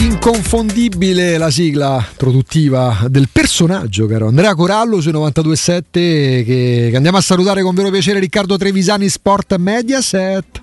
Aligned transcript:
inconfondibile 0.00 1.36
la 1.36 1.50
sigla 1.50 2.04
produttiva 2.16 3.06
del 3.08 3.28
personaggio, 3.30 4.06
caro 4.06 4.28
Andrea 4.28 4.54
Corallo 4.54 5.00
sui 5.00 5.12
92.7 5.12 5.80
che, 5.90 6.88
che 6.90 6.96
andiamo 6.96 7.18
a 7.18 7.20
salutare 7.20 7.62
con 7.62 7.74
vero 7.74 7.90
piacere 7.90 8.18
Riccardo 8.18 8.56
Trevisani 8.56 9.08
Sport 9.08 9.56
Mediaset. 9.56 10.60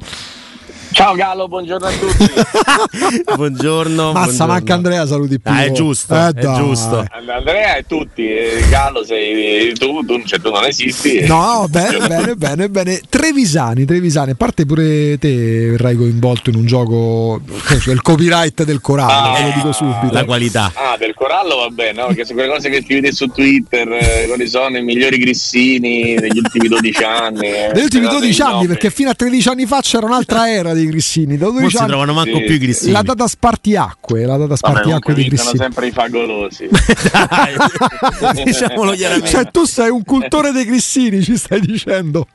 Ciao 0.97 1.13
Gallo, 1.13 1.47
buongiorno 1.47 1.85
a 1.85 1.91
tutti. 1.91 2.25
buongiorno. 3.35 4.13
Massa, 4.13 4.23
buongiorno. 4.23 4.51
manca 4.53 4.73
Andrea, 4.73 5.05
saluti 5.05 5.39
più. 5.39 5.51
Ah, 5.51 5.63
è 5.63 5.71
giusto, 5.71 6.15
Eh, 6.15 6.29
è 6.29 6.53
giusto. 6.55 7.05
Andrea 7.27 7.75
e 7.75 7.85
tutti, 7.87 8.27
Gallo 8.67 9.05
sei 9.05 9.73
tu, 9.75 10.03
tu, 10.03 10.23
cioè, 10.25 10.39
tu 10.39 10.49
non 10.49 10.65
esisti. 10.65 11.19
No, 11.27 11.67
bene, 11.69 11.99
bene, 12.07 12.35
bene, 12.35 12.69
bene. 12.69 13.01
Trevisani, 13.07 13.85
Trevisani, 13.85 14.31
a 14.31 14.35
parte 14.35 14.65
pure 14.65 15.19
te 15.19 15.69
verrai 15.69 15.95
coinvolto 15.95 16.49
in 16.49 16.55
un 16.55 16.65
gioco, 16.65 17.41
cioè, 17.79 17.93
il 17.93 18.01
copyright 18.01 18.63
del 18.63 18.81
Corallo, 18.81 19.11
Ah, 19.35 19.37
ve 19.37 19.43
lo 19.49 19.51
dico 19.53 19.71
subito. 19.73 20.09
La 20.11 20.25
qualità. 20.25 20.71
Ah, 20.73 20.97
del 20.97 21.13
corallo 21.13 21.57
va 21.57 21.69
bene, 21.69 22.01
no? 22.01 22.07
Perché 22.07 22.25
sono 22.25 22.39
quelle 22.39 22.53
cose 22.55 22.69
che 22.69 22.81
scrivete 22.81 23.11
su 23.13 23.27
Twitter, 23.27 23.87
eh, 23.91 24.23
quali 24.25 24.47
sono 24.47 24.75
i 24.75 24.81
migliori 24.83 25.19
grissini 25.19 26.15
degli 26.15 26.39
ultimi 26.39 26.67
12 26.67 27.03
anni. 27.03 27.47
eh. 27.49 27.71
Negli 27.71 27.83
ultimi 27.83 28.01
Guardate 28.07 28.25
12 28.25 28.41
i 28.41 28.43
anni, 28.43 28.65
perché 28.67 28.89
fino 28.89 29.11
a 29.11 29.13
13 29.13 29.49
anni 29.49 29.65
fa 29.67 29.79
c'era 29.81 30.07
un'altra 30.07 30.49
era 30.51 30.73
dei 30.87 30.91
grissini. 30.91 31.37
Da 31.37 31.45
Non 31.45 31.55
12 31.55 31.77
si 31.77 31.85
trovano 31.85 32.13
manco 32.13 32.37
Sì. 32.37 32.43
più 32.43 32.55
i 32.55 32.57
grissini. 32.57 32.91
La 32.91 33.01
data 33.01 33.27
spartiacque, 33.27 34.21
la 34.21 34.37
data 34.37 34.43
Vabbè, 34.43 34.55
spartiacque 34.57 34.89
comunque 34.89 35.13
dei 35.15 35.27
grissini. 35.27 35.57
sempre 35.57 35.87
i 35.87 35.91
fagolosi. 35.91 36.67
Dai, 36.71 38.43
diciamolo 38.45 38.91
chiaramente. 38.93 39.29
Cioè, 39.29 39.51
tu 39.51 39.65
sei 39.65 39.89
un 39.89 40.03
cultore 40.03 40.51
dei 40.51 40.65
grissini, 40.65 41.21
ci 41.23 41.37
stai 41.37 41.59
dicendo. 41.61 42.27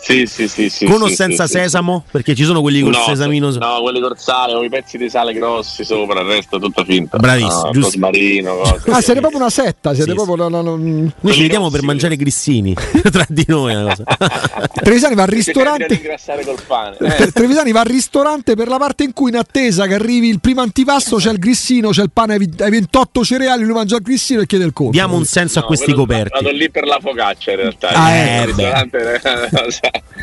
Sì, 0.00 0.26
sì, 0.26 0.48
sì, 0.48 0.68
sì. 0.68 0.84
Con 0.86 1.02
o 1.02 1.06
sì, 1.08 1.14
senza 1.14 1.46
sì, 1.46 1.52
sì. 1.52 1.58
sesamo? 1.60 2.04
Perché 2.10 2.34
ci 2.34 2.44
sono 2.44 2.60
quelli 2.60 2.80
col 2.80 2.92
no, 2.92 3.02
sesamino. 3.06 3.50
No, 3.52 3.80
quelli 3.82 4.00
col 4.00 4.18
sale 4.18 4.54
o 4.54 4.62
i 4.62 4.68
pezzi 4.68 4.98
di 4.98 5.08
sale 5.08 5.32
grossi 5.32 5.84
sopra, 5.84 6.20
il 6.20 6.26
resto 6.26 6.56
è 6.56 6.60
tutto 6.60 6.84
finto. 6.84 7.16
Bravissimo, 7.18 7.62
no, 7.64 7.70
giusto. 7.70 7.90
Rosmarino, 7.90 8.54
cose. 8.56 8.90
Ah, 8.90 9.00
siete 9.00 9.20
proprio 9.20 9.40
una 9.40 9.50
setta, 9.50 9.94
siete 9.94 10.10
Sì, 10.10 10.16
proprio 10.16 10.36
la- 10.36 10.48
la- 10.48 10.62
la- 10.62 10.76
Noi 10.76 11.12
ci 11.32 11.42
vediamo 11.42 11.70
per 11.70 11.82
mangiare 11.82 12.16
grissini 12.16 12.74
tra 13.10 13.24
di 13.28 13.44
noi. 13.48 13.74
Una 13.74 13.94
cosa. 13.94 14.04
Trevisani 14.82 15.14
va 15.14 15.22
al 15.22 15.28
a 15.28 15.32
ristorante. 15.32 15.86
ringraziare 15.86 16.44
col 16.44 16.58
pane. 16.66 16.96
eh. 17.00 17.14
Tre- 17.14 17.30
Trevisani 17.32 17.72
va 17.72 17.80
al 17.80 17.86
ristorante 17.86 18.54
per 18.56 18.68
la 18.68 18.78
parte 18.78 19.04
in 19.04 19.12
cui 19.12 19.30
in 19.30 19.36
attesa 19.36 19.86
che 19.86 19.94
arrivi 19.94 20.28
il 20.28 20.40
primo 20.40 20.60
antipasto 20.60 21.16
c'è 21.16 21.30
il 21.30 21.38
grissino, 21.38 21.90
c'è 21.90 22.02
il 22.02 22.10
pane 22.12 22.34
ai 22.34 22.38
vi- 22.38 22.62
ai 22.62 22.70
28 22.70 23.24
cereali, 23.24 23.62
lui 23.64 23.72
mangia 23.74 23.96
il 23.96 24.02
grissino 24.02 24.40
e 24.40 24.46
chiede 24.46 24.64
il 24.64 24.72
conto. 24.72 24.92
Diamo 24.92 25.16
un 25.16 25.24
senso 25.24 25.58
a 25.58 25.62
No, 25.62 25.66
questi 25.68 25.86
quello- 25.86 26.00
coperti. 26.00 26.42
Vado 26.42 26.50
lì 26.56 26.70
per 26.70 26.86
la 26.86 26.98
focaccia 27.00 27.50
in 27.52 27.56
realtà. 27.56 27.88
Ah, 27.88 28.10
Il 28.10 28.28
eh, 28.28 28.44
ristorante, 28.46 29.20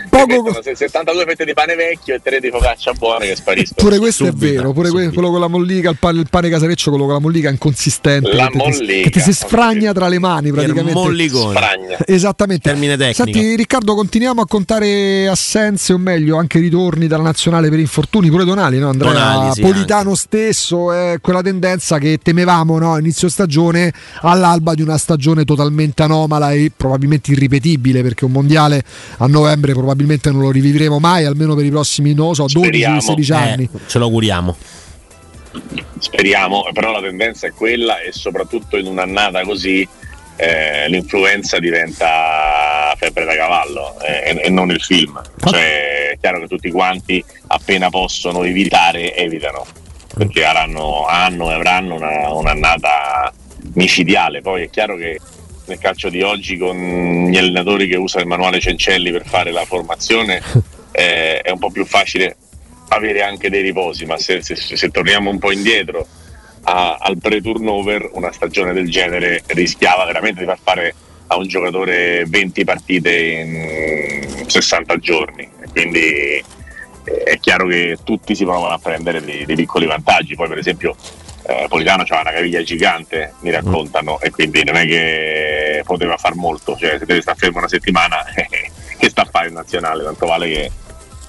Poco- 0.09 0.25
Poco... 0.25 0.43
mettono 0.43 0.61
se- 0.63 0.75
72 0.75 1.25
fette 1.25 1.45
di 1.45 1.53
pane 1.53 1.75
vecchio 1.75 2.15
e 2.15 2.21
3 2.23 2.39
di 2.39 2.49
focaccia 2.49 2.93
buone 2.93 3.27
che 3.27 3.35
spariscono. 3.35 3.87
Pure 3.87 3.99
questo 3.99 4.25
Subito, 4.25 4.45
è 4.45 4.49
vero, 4.55 4.71
pure 4.71 4.89
que- 4.89 4.99
subito. 5.03 5.13
quello 5.13 5.29
con 5.31 5.39
la 5.41 5.47
mollica, 5.47 5.89
il 5.89 5.97
pane, 5.99 6.19
il 6.19 6.27
pane 6.29 6.49
casareccio, 6.49 6.89
quello 6.89 7.05
con 7.05 7.13
la 7.15 7.19
mollica 7.19 7.49
inconsistente. 7.49 8.33
La 8.33 8.47
che, 8.47 8.57
mollica, 8.57 9.03
che 9.03 9.09
ti 9.09 9.19
si 9.19 9.33
sfragna 9.33 9.91
tra 9.93 10.07
le 10.07 10.19
mani 10.19 10.51
praticamente. 10.51 10.93
mollicone. 10.93 11.55
Spragna. 11.55 11.97
Esattamente. 12.05 12.69
Termine 12.69 12.95
tecnico. 12.97 13.23
Senti 13.23 13.55
Riccardo, 13.55 13.95
continuiamo 13.95 14.41
a 14.41 14.47
contare 14.47 15.27
assenze 15.27 15.93
o 15.93 15.97
meglio 15.97 16.37
anche 16.37 16.59
ritorni 16.59 17.07
dalla 17.07 17.23
nazionale 17.23 17.69
per 17.69 17.79
infortuni, 17.79 18.29
pure 18.29 18.45
Donali, 18.45 18.79
no? 18.79 18.89
Andrea 18.89 19.11
Tonali, 19.11 19.53
sì, 19.53 19.61
Politano 19.61 20.15
stesso, 20.15 20.91
è 20.91 21.17
quella 21.21 21.41
tendenza 21.41 21.97
che 21.97 22.19
temevamo 22.21 22.77
no? 22.79 22.97
inizio 22.97 23.29
stagione 23.29 23.91
all'alba 24.21 24.73
di 24.73 24.81
una 24.81 24.97
stagione 24.97 25.43
totalmente 25.43 26.03
anomala 26.03 26.51
e 26.51 26.71
probabilmente 26.75 27.31
irripetibile 27.31 28.01
perché 28.01 28.25
un 28.25 28.31
mondiale 28.31 28.83
a 29.17 29.27
novembre 29.49 29.73
probabilmente 29.73 30.31
non 30.31 30.41
lo 30.41 30.51
rivivremo 30.51 30.99
mai, 30.99 31.25
almeno 31.25 31.55
per 31.55 31.65
i 31.65 31.69
prossimi, 31.69 32.13
non 32.13 32.27
lo 32.27 32.33
so, 32.33 32.47
Speriamo. 32.47 32.99
12-16 32.99 33.33
anni. 33.33 33.69
Eh, 33.73 33.79
ce 33.87 33.97
lo 33.97 34.05
auguriamo. 34.05 34.55
Speriamo, 35.97 36.65
però 36.73 36.91
la 36.91 37.01
tendenza 37.01 37.47
è 37.47 37.51
quella 37.51 37.99
e 37.99 38.11
soprattutto 38.11 38.77
in 38.77 38.85
un'annata 38.85 39.41
così 39.41 39.87
eh, 40.35 40.87
l'influenza 40.87 41.59
diventa 41.59 42.93
febbre 42.95 43.25
da 43.25 43.35
cavallo 43.35 43.99
eh, 44.01 44.29
e, 44.29 44.41
e 44.45 44.49
non 44.49 44.69
il 44.69 44.81
film. 44.81 45.19
Cioè, 45.43 46.11
è 46.11 46.17
chiaro 46.19 46.39
che 46.41 46.47
tutti 46.47 46.71
quanti 46.71 47.23
appena 47.47 47.89
possono 47.89 48.43
evitare, 48.43 49.15
evitano, 49.15 49.65
perché 50.15 50.45
avranno, 50.45 51.05
hanno 51.07 51.49
e 51.49 51.53
avranno 51.55 51.95
una, 51.95 52.31
un'annata 52.31 53.33
micidiale. 53.73 54.41
Poi 54.41 54.63
è 54.63 54.69
chiaro 54.69 54.95
che 54.95 55.19
nel 55.69 55.79
calcio 55.79 56.09
di 56.09 56.21
oggi 56.21 56.57
con 56.57 57.27
gli 57.29 57.37
allenatori 57.37 57.87
che 57.87 57.95
usano 57.95 58.23
il 58.23 58.29
manuale 58.29 58.59
Cencelli 58.59 59.11
per 59.11 59.25
fare 59.25 59.51
la 59.51 59.63
formazione 59.65 60.41
eh, 60.91 61.39
è 61.39 61.49
un 61.51 61.59
po' 61.59 61.69
più 61.69 61.85
facile 61.85 62.35
avere 62.89 63.21
anche 63.21 63.49
dei 63.49 63.61
riposi, 63.61 64.05
ma 64.05 64.17
se, 64.17 64.41
se- 64.41 64.55
se 64.55 64.89
torniamo 64.89 65.29
un 65.29 65.37
po' 65.37 65.51
indietro 65.51 66.07
a- 66.63 66.97
al 66.99 67.17
pre-turnover, 67.19 68.09
una 68.13 68.31
stagione 68.31 68.73
del 68.73 68.89
genere 68.89 69.43
rischiava 69.47 70.05
veramente 70.05 70.41
di 70.41 70.45
far 70.47 70.59
fare 70.61 70.95
a 71.27 71.37
un 71.37 71.47
giocatore 71.47 72.25
20 72.27 72.63
partite 72.63 73.15
in 73.15 74.45
60 74.47 74.97
giorni. 74.97 75.47
Quindi 75.71 75.99
eh, 75.99 76.43
è 77.23 77.39
chiaro 77.39 77.67
che 77.67 77.97
tutti 78.03 78.33
si 78.33 78.43
provano 78.43 78.73
a 78.73 78.79
prendere 78.79 79.23
dei, 79.23 79.45
dei 79.45 79.55
piccoli 79.55 79.85
vantaggi. 79.85 80.35
Poi, 80.35 80.47
per 80.47 80.57
esempio, 80.57 80.95
eh, 81.45 81.65
Politano 81.67 82.03
c'ha 82.03 82.21
una 82.21 82.31
caviglia 82.31 82.61
gigante, 82.63 83.33
mi 83.41 83.51
raccontano, 83.51 84.19
e 84.19 84.29
quindi 84.31 84.63
non 84.63 84.75
è 84.75 84.85
che 84.85 85.58
poteva 85.83 86.17
far 86.17 86.35
molto. 86.35 86.75
Cioè, 86.77 86.97
se 86.99 87.05
deve 87.05 87.21
stare 87.21 87.37
fermo 87.37 87.59
una 87.59 87.67
settimana, 87.67 88.23
che 88.33 89.09
sta 89.09 89.21
a 89.23 89.29
fare 89.29 89.47
in 89.47 89.53
nazionale? 89.53 90.03
Tanto 90.03 90.25
vale 90.25 90.47
che, 90.47 90.71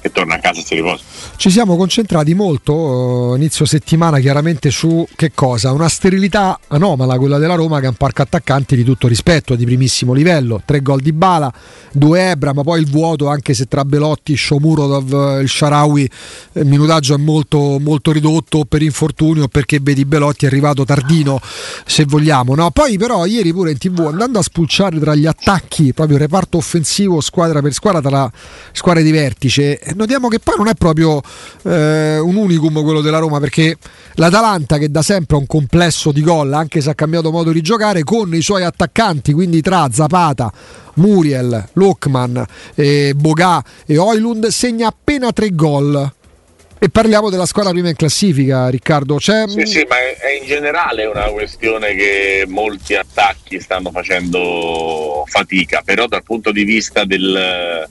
che 0.00 0.10
torna 0.10 0.34
a 0.34 0.38
casa 0.38 0.60
e 0.60 0.64
si 0.64 0.74
riposa. 0.74 1.02
Ci 1.36 1.50
siamo 1.50 1.76
concentrati 1.76 2.34
molto 2.34 3.34
eh, 3.34 3.36
inizio 3.36 3.64
settimana 3.64 4.18
chiaramente 4.18 4.70
su 4.70 5.06
che 5.14 5.32
cosa? 5.34 5.72
Una 5.72 5.88
sterilità 5.88 6.58
anomala, 6.68 7.18
quella 7.18 7.38
della 7.38 7.54
Roma 7.54 7.80
che 7.80 7.86
è 7.86 7.88
un 7.88 7.94
parco 7.94 8.22
attaccanti 8.22 8.76
di 8.76 8.84
tutto 8.84 9.08
rispetto, 9.08 9.54
di 9.54 9.64
primissimo 9.64 10.12
livello, 10.12 10.62
tre 10.64 10.80
gol 10.80 11.00
di 11.00 11.12
Bala, 11.12 11.52
due 11.92 12.30
Ebra, 12.30 12.52
ma 12.52 12.62
poi 12.62 12.80
il 12.80 12.90
vuoto 12.90 13.28
anche 13.28 13.54
se 13.54 13.66
tra 13.66 13.84
Belotti, 13.84 14.36
Shomurodov, 14.36 15.38
eh, 15.38 15.42
il 15.42 15.48
Sharawi 15.48 16.10
il 16.52 16.66
minutaggio 16.66 17.14
è 17.14 17.18
molto, 17.18 17.78
molto 17.78 18.12
ridotto 18.12 18.64
per 18.64 18.82
infortunio 18.82 19.48
perché 19.48 19.78
vedi 19.80 20.04
Belotti 20.04 20.44
è 20.44 20.48
arrivato 20.48 20.84
tardino 20.84 21.40
se 21.84 22.04
vogliamo. 22.04 22.54
No? 22.54 22.70
Poi 22.70 22.98
però 22.98 23.26
ieri 23.26 23.52
pure 23.52 23.70
in 23.70 23.78
tv 23.78 24.06
andando 24.06 24.38
a 24.38 24.42
spulciare 24.42 24.98
tra 24.98 25.14
gli 25.14 25.26
attacchi, 25.26 25.92
proprio 25.92 26.18
reparto 26.18 26.56
offensivo 26.56 27.20
squadra 27.20 27.60
per 27.60 27.72
squadra 27.72 28.00
tra 28.00 28.30
squadre 28.72 29.02
di 29.02 29.10
vertice, 29.10 29.78
eh, 29.78 29.89
notiamo 29.94 30.28
che 30.28 30.38
poi 30.38 30.54
non 30.56 30.68
è 30.68 30.74
proprio 30.74 31.20
eh, 31.64 32.18
un 32.18 32.36
unicum 32.36 32.82
quello 32.82 33.00
della 33.00 33.18
Roma 33.18 33.40
perché 33.40 33.76
l'Atalanta 34.14 34.78
che 34.78 34.90
da 34.90 35.02
sempre 35.02 35.36
ha 35.36 35.40
un 35.40 35.46
complesso 35.46 36.12
di 36.12 36.22
gol 36.22 36.52
anche 36.52 36.80
se 36.80 36.90
ha 36.90 36.94
cambiato 36.94 37.30
modo 37.30 37.52
di 37.52 37.60
giocare 37.60 38.02
con 38.04 38.34
i 38.34 38.42
suoi 38.42 38.64
attaccanti 38.64 39.32
quindi 39.32 39.60
tra 39.60 39.88
Zapata 39.90 40.52
Muriel, 40.94 41.68
Lokman, 41.74 42.44
eh, 42.74 43.12
Boga 43.14 43.62
e 43.86 43.96
Oilund 43.96 44.46
segna 44.48 44.88
appena 44.88 45.32
tre 45.32 45.54
gol. 45.54 46.12
E 46.82 46.88
parliamo 46.88 47.28
della 47.28 47.44
squadra 47.44 47.72
prima 47.72 47.90
in 47.90 47.94
classifica 47.94 48.68
Riccardo. 48.68 49.16
C'è 49.16 49.44
Sì, 49.48 49.66
sì, 49.66 49.86
ma 49.86 49.98
è, 49.98 50.16
è 50.16 50.40
in 50.40 50.46
generale 50.46 51.04
una 51.04 51.24
questione 51.24 51.94
che 51.94 52.44
molti 52.48 52.94
attacchi 52.94 53.60
stanno 53.60 53.90
facendo 53.90 55.24
fatica, 55.26 55.82
però 55.84 56.06
dal 56.06 56.22
punto 56.22 56.50
di 56.52 56.64
vista 56.64 57.04
del- 57.04 57.86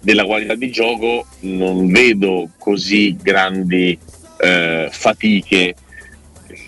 della 0.00 0.24
qualità 0.24 0.54
di 0.54 0.70
gioco 0.70 1.26
non 1.40 1.90
vedo 1.90 2.50
così 2.58 3.16
grandi 3.20 3.98
eh, 4.38 4.88
fatiche 4.90 5.74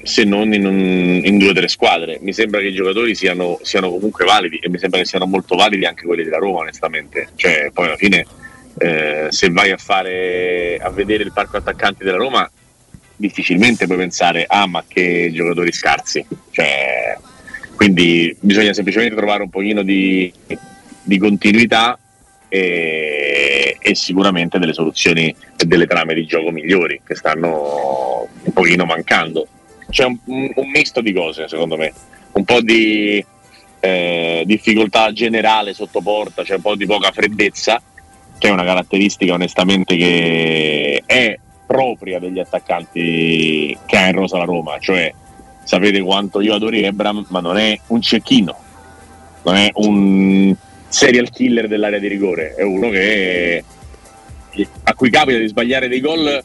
se 0.02 0.24
non 0.24 0.52
in, 0.52 0.66
un- 0.66 1.20
in 1.24 1.38
due 1.38 1.50
o 1.50 1.52
tre 1.52 1.68
squadre. 1.68 2.18
Mi 2.20 2.32
sembra 2.32 2.60
che 2.60 2.68
i 2.68 2.74
giocatori 2.74 3.14
siano, 3.14 3.58
siano 3.62 3.90
comunque 3.90 4.24
validi 4.24 4.58
e 4.58 4.68
mi 4.68 4.78
sembra 4.78 5.00
che 5.00 5.06
siano 5.06 5.26
molto 5.26 5.54
validi 5.56 5.84
anche 5.84 6.04
quelli 6.04 6.24
della 6.24 6.38
Roma, 6.38 6.60
onestamente. 6.60 7.28
Cioè, 7.34 7.70
poi 7.72 7.86
alla 7.86 7.96
fine, 7.96 8.26
eh, 8.78 9.26
se 9.30 9.50
vai 9.50 9.70
a, 9.70 9.76
fare, 9.76 10.78
a 10.78 10.90
vedere 10.90 11.22
il 11.22 11.32
parco 11.32 11.56
attaccanti 11.56 12.04
della 12.04 12.16
Roma, 12.16 12.50
difficilmente 13.16 13.86
puoi 13.86 13.98
pensare, 13.98 14.44
ah, 14.46 14.66
ma 14.66 14.84
che 14.86 15.30
giocatori 15.32 15.72
scarsi. 15.72 16.24
Cioè, 16.50 17.16
quindi 17.76 18.36
bisogna 18.40 18.72
semplicemente 18.72 19.16
trovare 19.16 19.42
un 19.42 19.50
pochino 19.50 19.82
di, 19.82 20.32
di 21.02 21.18
continuità 21.18 21.98
e, 22.48 23.01
e 23.82 23.94
sicuramente 23.94 24.58
delle 24.58 24.72
soluzioni 24.72 25.34
e 25.56 25.64
delle 25.64 25.86
trame 25.86 26.14
di 26.14 26.24
gioco 26.24 26.50
migliori 26.50 27.00
che 27.04 27.16
stanno 27.16 28.28
un 28.44 28.52
pochino 28.52 28.84
mancando. 28.84 29.46
C'è 29.90 30.04
un, 30.04 30.16
un- 30.24 30.70
misto 30.70 31.00
di 31.00 31.12
cose, 31.12 31.48
secondo 31.48 31.76
me, 31.76 31.92
un 32.32 32.44
po' 32.44 32.60
di 32.60 33.24
eh, 33.80 34.42
difficoltà 34.46 35.12
generale 35.12 35.74
sotto 35.74 36.00
porta, 36.00 36.44
c'è 36.44 36.54
un 36.54 36.62
po' 36.62 36.76
di 36.76 36.86
poca 36.86 37.10
freddezza, 37.10 37.82
che 38.38 38.48
è 38.48 38.50
una 38.50 38.64
caratteristica 38.64 39.34
onestamente 39.34 39.96
che 39.96 41.02
è 41.04 41.38
propria 41.66 42.18
degli 42.18 42.38
attaccanti 42.38 43.76
che 43.84 43.96
ha 43.96 44.06
in 44.06 44.14
rosa 44.14 44.38
la 44.38 44.44
Roma, 44.44 44.78
cioè 44.78 45.12
sapete 45.64 46.00
quanto 46.00 46.40
io 46.40 46.54
adori 46.54 46.82
Ebram, 46.82 47.26
ma 47.28 47.40
non 47.40 47.56
è 47.58 47.78
un 47.88 48.00
cecchino, 48.00 48.56
non 49.42 49.56
è 49.56 49.70
un 49.74 50.54
serial 50.92 51.30
killer 51.30 51.68
dell'area 51.68 51.98
di 51.98 52.08
rigore, 52.08 52.54
è 52.54 52.62
uno 52.62 52.90
che 52.90 53.64
a 54.82 54.94
cui 54.94 55.08
capita 55.08 55.38
di 55.38 55.48
sbagliare 55.48 55.88
dei 55.88 56.00
gol 56.00 56.42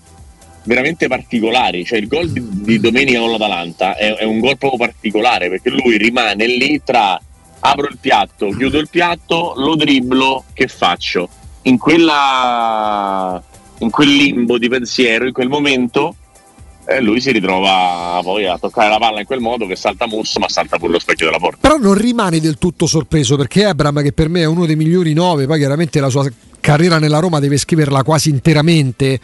veramente 0.63 1.07
particolari. 1.07 1.83
Cioè, 1.83 1.99
il 1.99 2.07
gol 2.07 2.29
di, 2.29 2.41
di 2.63 2.79
domenica 2.79 3.19
con 3.19 3.31
l'Atalanta 3.31 3.95
è, 3.95 4.15
è 4.15 4.23
un 4.23 4.39
gol 4.39 4.57
proprio 4.57 4.87
particolare 4.87 5.49
perché 5.49 5.69
lui 5.69 5.97
rimane 5.97 6.45
lì 6.45 6.81
tra 6.83 7.19
apro 7.59 7.87
il 7.87 7.97
piatto, 7.99 8.49
chiudo 8.49 8.77
il 8.77 8.87
piatto, 8.89 9.53
lo 9.57 9.75
dribblo, 9.75 10.45
che 10.53 10.67
faccio? 10.67 11.27
In, 11.63 11.77
quella, 11.77 13.43
in 13.79 13.89
quel 13.89 14.09
limbo 14.09 14.57
di 14.57 14.69
pensiero, 14.69 15.25
in 15.25 15.33
quel 15.33 15.49
momento, 15.49 16.15
eh, 16.87 17.01
lui 17.01 17.19
si 17.19 17.31
ritrova 17.31 18.19
poi 18.23 18.47
a 18.47 18.57
toccare 18.57 18.89
la 18.89 18.97
palla 18.97 19.19
in 19.19 19.25
quel 19.25 19.41
modo 19.41 19.67
che 19.67 19.75
salta 19.75 20.07
Musso, 20.07 20.39
ma 20.39 20.47
salta 20.47 20.77
pure 20.77 20.93
lo 20.93 20.99
specchio 20.99 21.25
della 21.25 21.37
porta. 21.37 21.57
Però 21.59 21.77
non 21.77 21.93
rimani 21.93 22.39
del 22.39 22.57
tutto 22.57 22.85
sorpreso 22.85 23.35
perché 23.35 23.65
Abram, 23.65 24.01
che 24.01 24.13
per 24.13 24.29
me 24.29 24.41
è 24.41 24.45
uno 24.45 24.65
dei 24.65 24.77
migliori 24.77 25.13
nove, 25.13 25.45
poi 25.45 25.57
chiaramente 25.57 25.99
la 25.99 26.09
sua 26.09 26.25
carriera 26.61 26.97
nella 26.97 27.19
Roma 27.19 27.39
deve 27.39 27.57
scriverla 27.57 28.03
quasi 28.03 28.29
interamente, 28.29 29.19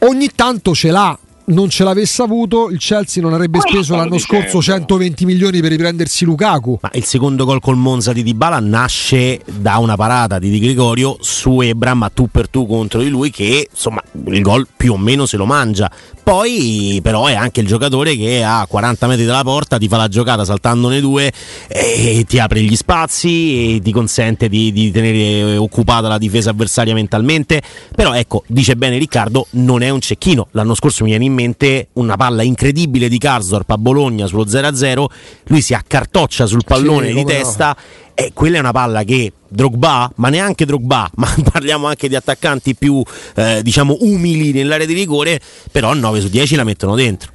ogni 0.00 0.30
tanto 0.34 0.74
ce 0.74 0.90
l'ha 0.90 1.18
non 1.46 1.68
ce 1.68 1.84
l'avesse 1.84 2.22
avuto, 2.22 2.70
il 2.70 2.78
Chelsea 2.78 3.22
non 3.22 3.34
avrebbe 3.34 3.60
speso 3.60 3.96
l'anno 3.96 4.18
scorso 4.18 4.62
120 4.62 5.24
milioni 5.26 5.60
per 5.60 5.70
riprendersi 5.70 6.24
Lukaku. 6.24 6.78
Ma 6.80 6.90
il 6.94 7.04
secondo 7.04 7.44
gol 7.44 7.60
col 7.60 7.76
Monza 7.76 8.12
di 8.12 8.22
Dybala 8.22 8.60
nasce 8.60 9.40
da 9.44 9.76
una 9.78 9.96
parata 9.96 10.38
di 10.38 10.50
Di 10.50 10.58
Gregorio 10.58 11.16
su 11.20 11.60
Ebram 11.60 12.02
a 12.04 12.08
tu 12.08 12.28
per 12.28 12.48
tu 12.48 12.66
contro 12.66 13.02
di 13.02 13.08
lui 13.08 13.30
che 13.30 13.68
insomma 13.70 14.02
il 14.26 14.40
gol 14.40 14.66
più 14.74 14.92
o 14.92 14.96
meno 14.96 15.26
se 15.26 15.36
lo 15.36 15.44
mangia. 15.44 15.90
Poi 16.22 17.00
però 17.02 17.26
è 17.26 17.34
anche 17.34 17.60
il 17.60 17.66
giocatore 17.66 18.16
che 18.16 18.42
a 18.42 18.64
40 18.66 19.06
metri 19.06 19.26
dalla 19.26 19.42
porta 19.42 19.76
ti 19.76 19.88
fa 19.88 19.98
la 19.98 20.08
giocata 20.08 20.44
saltandone 20.44 21.00
due 21.00 21.30
e 21.68 22.24
ti 22.26 22.38
apre 22.38 22.62
gli 22.62 22.76
spazi 22.76 23.76
e 23.76 23.80
ti 23.82 23.92
consente 23.92 24.48
di, 24.48 24.72
di 24.72 24.90
tenere 24.90 25.56
occupata 25.56 26.08
la 26.08 26.16
difesa 26.16 26.50
avversaria 26.50 26.94
mentalmente. 26.94 27.60
Però 27.94 28.14
ecco, 28.14 28.44
dice 28.46 28.76
bene 28.76 28.96
Riccardo, 28.96 29.48
non 29.50 29.82
è 29.82 29.90
un 29.90 30.00
cecchino. 30.00 30.48
L'anno 30.52 30.74
scorso 30.74 31.04
mi 31.04 31.10
viene 31.10 31.26
in 31.26 31.33
mente 31.34 31.88
una 31.94 32.16
palla 32.16 32.42
incredibile 32.42 33.08
di 33.08 33.18
Karsdorp 33.18 33.70
a 33.70 33.78
Bologna 33.78 34.26
sullo 34.26 34.44
0-0, 34.44 35.04
lui 35.44 35.60
si 35.60 35.74
accartoccia 35.74 36.46
sul 36.46 36.62
pallone 36.64 37.08
sì, 37.08 37.14
di 37.14 37.24
testa 37.24 37.76
no. 37.76 38.12
e 38.14 38.30
quella 38.32 38.56
è 38.56 38.60
una 38.60 38.72
palla 38.72 39.02
che 39.02 39.32
Drogba, 39.48 40.10
ma 40.16 40.28
neanche 40.30 40.64
Drogba, 40.64 41.10
ma 41.16 41.32
parliamo 41.52 41.86
anche 41.86 42.08
di 42.08 42.16
attaccanti 42.16 42.74
più 42.74 43.02
eh, 43.36 43.60
diciamo 43.62 43.98
umili 44.00 44.52
nell'area 44.52 44.86
di 44.86 44.94
rigore, 44.94 45.40
però 45.70 45.92
9 45.92 46.20
su 46.20 46.28
10 46.28 46.56
la 46.56 46.64
mettono 46.64 46.94
dentro. 46.94 47.32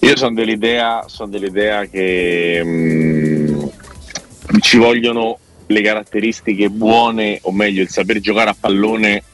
Io 0.00 0.16
sono 0.16 0.34
dell'idea, 0.34 1.04
sono 1.06 1.30
dell'idea 1.30 1.84
che 1.86 2.62
mh, 2.62 2.68
mm, 2.68 4.58
ci 4.60 4.76
vogliono 4.76 5.38
le 5.66 5.80
caratteristiche 5.82 6.70
buone, 6.70 7.38
o 7.42 7.52
meglio 7.52 7.82
il 7.82 7.88
saper 7.88 8.20
giocare 8.20 8.50
a 8.50 8.56
pallone 8.58 9.24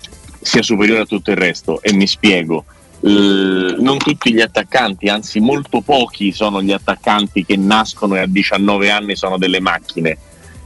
sia 0.40 0.62
superiore 0.62 1.02
a 1.02 1.06
tutto 1.06 1.30
il 1.30 1.36
resto 1.36 1.80
e 1.82 1.92
mi 1.92 2.06
spiego 2.06 2.64
eh, 3.06 3.76
non 3.78 3.98
tutti 3.98 4.32
gli 4.32 4.40
attaccanti, 4.40 5.08
anzi 5.08 5.38
molto 5.38 5.82
pochi 5.82 6.32
sono 6.32 6.62
gli 6.62 6.72
attaccanti 6.72 7.44
che 7.44 7.54
nascono 7.54 8.16
e 8.16 8.20
a 8.20 8.26
19 8.26 8.90
anni 8.90 9.14
sono 9.14 9.36
delle 9.36 9.60
macchine. 9.60 10.16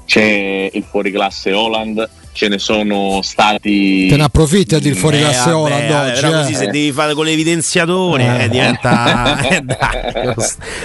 C'è 0.05 0.71
il 0.73 0.85
fuoriclasse 0.85 1.53
Holland, 1.53 2.09
ce 2.39 2.47
ne 2.47 2.59
sono 2.61 3.21
stati. 3.21 4.07
Te 4.09 4.17
ne 4.17 4.23
approfitti 4.23 4.77
a 4.77 4.79
dire 4.79 4.95
fuori 4.95 5.17
eh, 5.17 5.23
classe 5.23 5.51
Holland 5.51 5.91
oggi. 5.91 6.21
Però 6.21 6.39
così 6.39 6.53
eh. 6.53 6.55
se 6.55 6.67
devi 6.67 6.93
fare 6.93 7.15
con 7.15 7.25
l'evidenziatore 7.25 8.45
eh. 8.45 8.49
diventa. 8.49 9.17
Eh, 9.49 9.61
dai, 9.63 10.15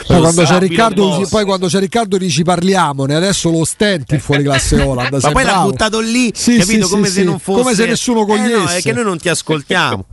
poi, 0.08 0.20
quando 0.20 0.44
c'è 0.44 0.58
Riccardo, 0.58 1.28
poi 1.30 1.44
quando 1.44 1.68
c'è 1.68 1.80
Riccardo 1.80 2.18
dici 2.18 2.44
parliamone, 2.44 3.16
adesso 3.16 3.50
lo 3.52 3.66
stenti 3.66 4.16
il 4.16 4.22
fuori 4.22 4.44
classe 4.44 4.80
Holland. 4.82 5.14
Ma 5.22 5.32
poi 5.32 5.44
l'ha 5.44 5.62
buttato 5.62 6.00
lì, 6.00 6.32
sì, 6.34 6.58
capito? 6.58 6.86
Sì, 6.86 6.92
come 6.92 7.08
sì, 7.08 7.14
se 7.14 7.24
non 7.24 7.40
fosse. 7.40 7.62
Come 7.62 7.76
se 7.76 7.86
nessuno 7.86 8.26
cogliesse. 8.26 8.56
no, 8.56 8.68
è 8.68 8.82
che 8.82 8.94
noi 8.94 9.04
non 9.04 9.18
ti 9.18 9.30
ascoltiamo. 9.30 10.06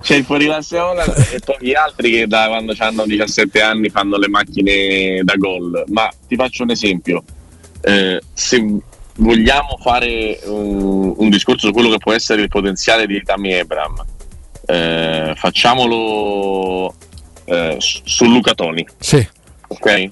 c'è 0.00 0.16
il 0.16 0.24
fuori 0.24 0.46
classe 0.46 0.78
Holland 0.78 1.26
e 1.32 1.40
poi 1.44 1.56
gli 1.60 1.74
altri 1.74 2.10
che 2.10 2.26
da 2.26 2.46
quando 2.46 2.74
hanno 2.78 3.04
17 3.04 3.60
anni 3.60 3.88
fanno 3.90 4.16
le 4.16 4.28
macchine 4.28 5.20
da 5.22 5.34
gol. 5.36 5.84
Ma 5.88 6.08
ti 6.26 6.36
faccio 6.36 6.62
un 6.62 6.70
esempio. 6.70 7.22
Eh, 7.82 8.20
se 8.32 8.80
vogliamo 9.16 9.76
fare 9.80 10.40
un, 10.44 11.14
un, 11.16 11.28
discorso 11.28 11.66
su 11.66 11.72
quello 11.72 11.90
che 11.90 11.98
può 11.98 12.12
essere 12.12 12.42
il 12.42 12.48
potenziale 12.48 13.06
di 13.06 13.22
Tammy 13.22 13.52
Ebram, 13.52 14.04
eh, 14.66 15.32
facciamolo 15.36 16.94
eh, 17.44 17.76
su 17.78 18.24
Luca 18.24 18.54
Toni. 18.54 18.86
Sì. 18.98 19.26
Ok? 19.68 20.10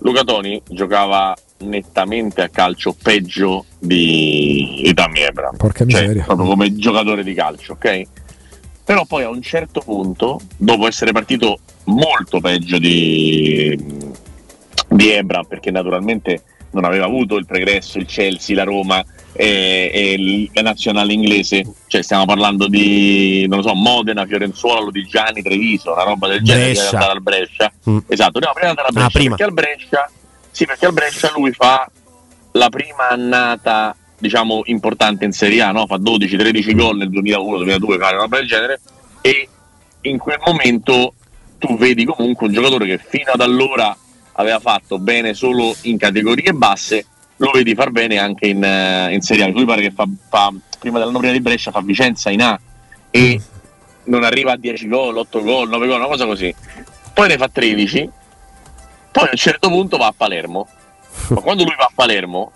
Luca 0.00 0.22
Toni 0.22 0.60
giocava 0.68 1.34
nettamente 1.58 2.42
a 2.42 2.48
calcio 2.48 2.94
peggio 3.00 3.64
di, 3.78 4.80
di 4.82 4.94
Tammy 4.94 5.22
Ebram. 5.22 5.56
Porca 5.56 5.86
cioè, 5.86 6.00
miseria. 6.00 6.24
proprio 6.24 6.48
come 6.48 6.76
giocatore 6.76 7.24
di 7.24 7.34
calcio, 7.34 7.72
ok? 7.72 8.02
Però 8.84 9.04
poi 9.04 9.24
a 9.24 9.30
un 9.30 9.42
certo 9.42 9.80
punto, 9.80 10.40
dopo 10.56 10.86
essere 10.86 11.10
partito 11.10 11.58
molto 11.84 12.40
peggio 12.40 12.78
di, 12.78 13.76
di 14.88 15.10
Ebram, 15.10 15.44
perché 15.44 15.72
naturalmente 15.72 16.42
non 16.70 16.84
aveva 16.84 17.06
avuto 17.06 17.36
il 17.36 17.46
pregresso, 17.46 17.98
il 17.98 18.06
Chelsea, 18.06 18.56
la 18.56 18.64
Roma 18.64 19.04
e, 19.32 19.90
e 19.94 20.50
la 20.52 20.62
nazionale 20.62 21.12
inglese, 21.12 21.64
cioè 21.86 22.02
stiamo 22.02 22.24
parlando 22.24 22.68
di 22.68 23.46
non 23.48 23.58
lo 23.58 23.68
so, 23.68 23.74
Modena, 23.74 24.26
Fiorenzuola, 24.26 24.80
Lodigiani, 24.80 25.42
Treviso, 25.42 25.92
una 25.92 26.02
roba 26.02 26.28
del 26.28 26.42
genere 26.42 26.72
Brescia. 26.72 26.82
che 26.82 26.88
è 26.88 26.94
andata 26.94 27.12
al 27.12 27.22
Brescia. 27.22 27.72
Mm. 27.90 27.98
Esatto, 28.08 28.38
no, 28.40 28.50
prima 28.52 28.68
andare 28.70 28.88
al 28.88 28.92
Brescia, 28.92 29.08
ah, 29.08 29.10
prima. 29.10 29.36
perché 29.36 29.44
al 29.44 29.52
Brescia, 29.52 30.10
sì, 30.50 30.64
perché 30.66 30.86
al 30.86 30.92
Brescia 30.92 31.32
lui 31.34 31.52
fa 31.52 31.90
la 32.52 32.68
prima 32.68 33.08
annata 33.10 33.96
diciamo 34.18 34.62
importante 34.64 35.24
in 35.24 35.32
Serie 35.32 35.62
A, 35.62 35.72
no? 35.72 35.86
fa 35.86 35.96
12-13 35.96 36.74
gol 36.74 36.96
nel 36.96 37.10
2001-2002, 37.10 37.98
fare 37.98 38.14
una 38.14 38.22
roba 38.22 38.36
del 38.38 38.46
genere 38.46 38.80
e 39.20 39.48
in 40.02 40.18
quel 40.18 40.38
momento 40.44 41.14
tu 41.58 41.76
vedi 41.76 42.04
comunque 42.04 42.46
un 42.46 42.52
giocatore 42.52 42.86
che 42.86 42.98
fino 42.98 43.32
ad 43.32 43.40
allora 43.40 43.96
aveva 44.36 44.58
fatto 44.60 44.98
bene 44.98 45.34
solo 45.34 45.74
in 45.82 45.98
categorie 45.98 46.52
basse, 46.52 47.06
lo 47.36 47.50
vedi 47.50 47.74
far 47.74 47.90
bene 47.90 48.18
anche 48.18 48.46
in, 48.46 48.62
uh, 48.62 49.12
in 49.12 49.20
Serie 49.20 49.44
A. 49.44 49.48
Lui 49.48 49.64
pare 49.64 49.82
che 49.82 49.90
fa, 49.90 50.06
fa, 50.28 50.52
prima 50.78 50.98
dell'anno 50.98 51.18
prima 51.18 51.32
di 51.32 51.40
Brescia 51.40 51.70
fa 51.70 51.80
Vicenza 51.80 52.30
in 52.30 52.42
A 52.42 52.58
e 53.10 53.40
non 54.04 54.24
arriva 54.24 54.52
a 54.52 54.56
10 54.56 54.88
gol, 54.88 55.16
8 55.16 55.42
gol, 55.42 55.68
9 55.68 55.86
gol, 55.86 55.98
una 55.98 56.06
cosa 56.06 56.26
così. 56.26 56.54
Poi 57.12 57.28
ne 57.28 57.36
fa 57.36 57.48
13, 57.48 58.10
poi 59.10 59.24
a 59.24 59.28
un 59.30 59.36
certo 59.36 59.68
punto 59.68 59.96
va 59.96 60.06
a 60.06 60.14
Palermo. 60.16 60.68
Ma 61.28 61.40
quando 61.40 61.64
lui 61.64 61.74
va 61.76 61.84
a 61.84 61.92
Palermo, 61.94 62.52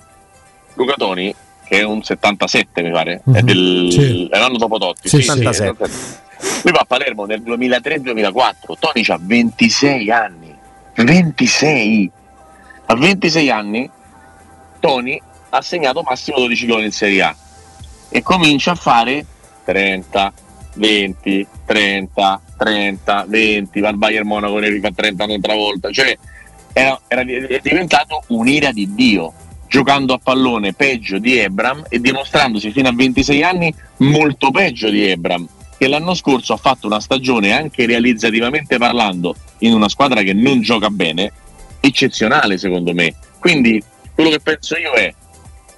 Luca 0.75 0.94
Toni, 0.94 1.35
che 1.67 1.79
è 1.79 1.82
un 1.82 2.03
77 2.03 2.82
mi 2.82 2.91
pare, 2.91 3.23
uh-huh. 3.25 3.35
è, 3.35 3.41
mhm. 3.41 3.47
del, 3.47 3.88
sì. 3.91 4.29
è 4.31 4.38
l'anno 4.38 4.59
dopo 4.59 4.77
Totti, 4.77 5.09
sì, 5.09 5.23
sì, 5.23 5.23
77. 5.23 5.91
lui 6.62 6.73
va 6.73 6.81
a 6.81 6.85
Palermo 6.85 7.25
nel 7.25 7.41
2003-2004, 7.43 8.79
Toni 8.79 9.05
ha 9.09 9.19
26 9.21 10.11
anni 10.11 10.50
26 10.94 12.11
a 12.87 12.94
26 12.94 13.51
anni 13.51 13.91
Tony 14.81 15.20
ha 15.51 15.61
segnato 15.63 16.03
massimo 16.03 16.39
12 16.39 16.67
gol 16.67 16.85
in 16.85 16.93
Serie 16.93 17.23
A 17.23 17.37
e 18.09 18.23
comincia 18.23 18.73
a 18.73 18.75
fare 18.75 19.25
30 19.65 20.32
20 20.75 21.47
30 21.65 22.41
30 22.56 23.25
20 23.29 23.81
va 23.81 23.89
al 23.89 23.97
Bayern 23.97 24.27
Monaco 24.27 24.59
ne 24.59 24.69
rifà 24.69 24.91
30 24.91 25.25
un'altra 25.25 25.55
volta. 25.55 25.91
Cioè 25.91 26.17
era, 26.73 27.01
era 27.09 27.23
diventato 27.23 28.23
un'ira 28.29 28.73
di 28.73 28.94
Dio 28.94 29.32
giocando 29.67 30.15
a 30.15 30.19
pallone 30.19 30.73
peggio 30.73 31.19
di 31.19 31.39
Ebram 31.39 31.85
e 31.89 32.01
dimostrandosi 32.01 32.73
fino 32.73 32.89
a 32.89 32.93
26 32.93 33.43
anni 33.43 33.75
molto 33.99 34.51
peggio 34.51 34.91
di 34.91 35.06
Ebram 35.06 35.47
che 35.81 35.89
l'anno 35.89 36.13
scorso 36.13 36.53
ha 36.53 36.58
fatto 36.58 36.87
una 36.87 37.01
stagione 37.01 37.55
anche 37.55 37.87
realizzativamente 37.87 38.77
parlando 38.77 39.34
in 39.60 39.72
una 39.72 39.89
squadra 39.89 40.20
che 40.20 40.34
non 40.34 40.60
gioca 40.60 40.91
bene, 40.91 41.32
eccezionale 41.81 42.58
secondo 42.58 42.93
me. 42.93 43.15
Quindi 43.39 43.82
quello 44.15 44.29
che 44.29 44.41
penso 44.41 44.77
io 44.77 44.93
è 44.93 45.10